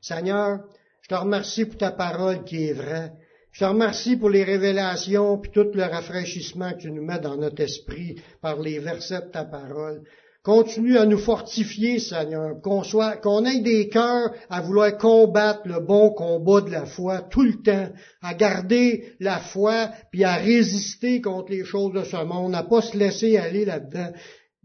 [0.00, 0.60] Seigneur,
[1.02, 3.12] je te remercie pour ta parole qui est vraie.
[3.56, 7.38] Je te remercie pour les révélations, puis tout le rafraîchissement que tu nous mets dans
[7.38, 10.02] notre esprit par les versets de ta parole.
[10.42, 15.80] Continue à nous fortifier, Seigneur, qu'on soit, qu'on ait des cœurs à vouloir combattre le
[15.80, 17.88] bon combat de la foi tout le temps,
[18.20, 22.82] à garder la foi, puis à résister contre les choses de ce monde, à pas
[22.82, 24.12] se laisser aller là-dedans.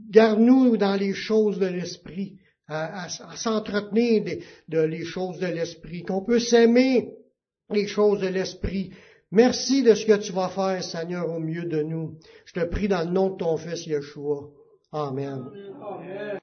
[0.09, 2.33] Garde-nous dans les choses de l'esprit,
[2.67, 4.21] à, s'entretenir
[4.67, 7.20] de les choses de l'esprit, qu'on peut s'aimer
[7.73, 8.91] les choses de l'esprit.
[9.31, 12.17] Merci de ce que tu vas faire, Seigneur, au mieux de nous.
[12.45, 14.49] Je te prie dans le nom de ton Fils Yeshua.
[14.91, 15.45] Amen.
[15.81, 16.39] Amen.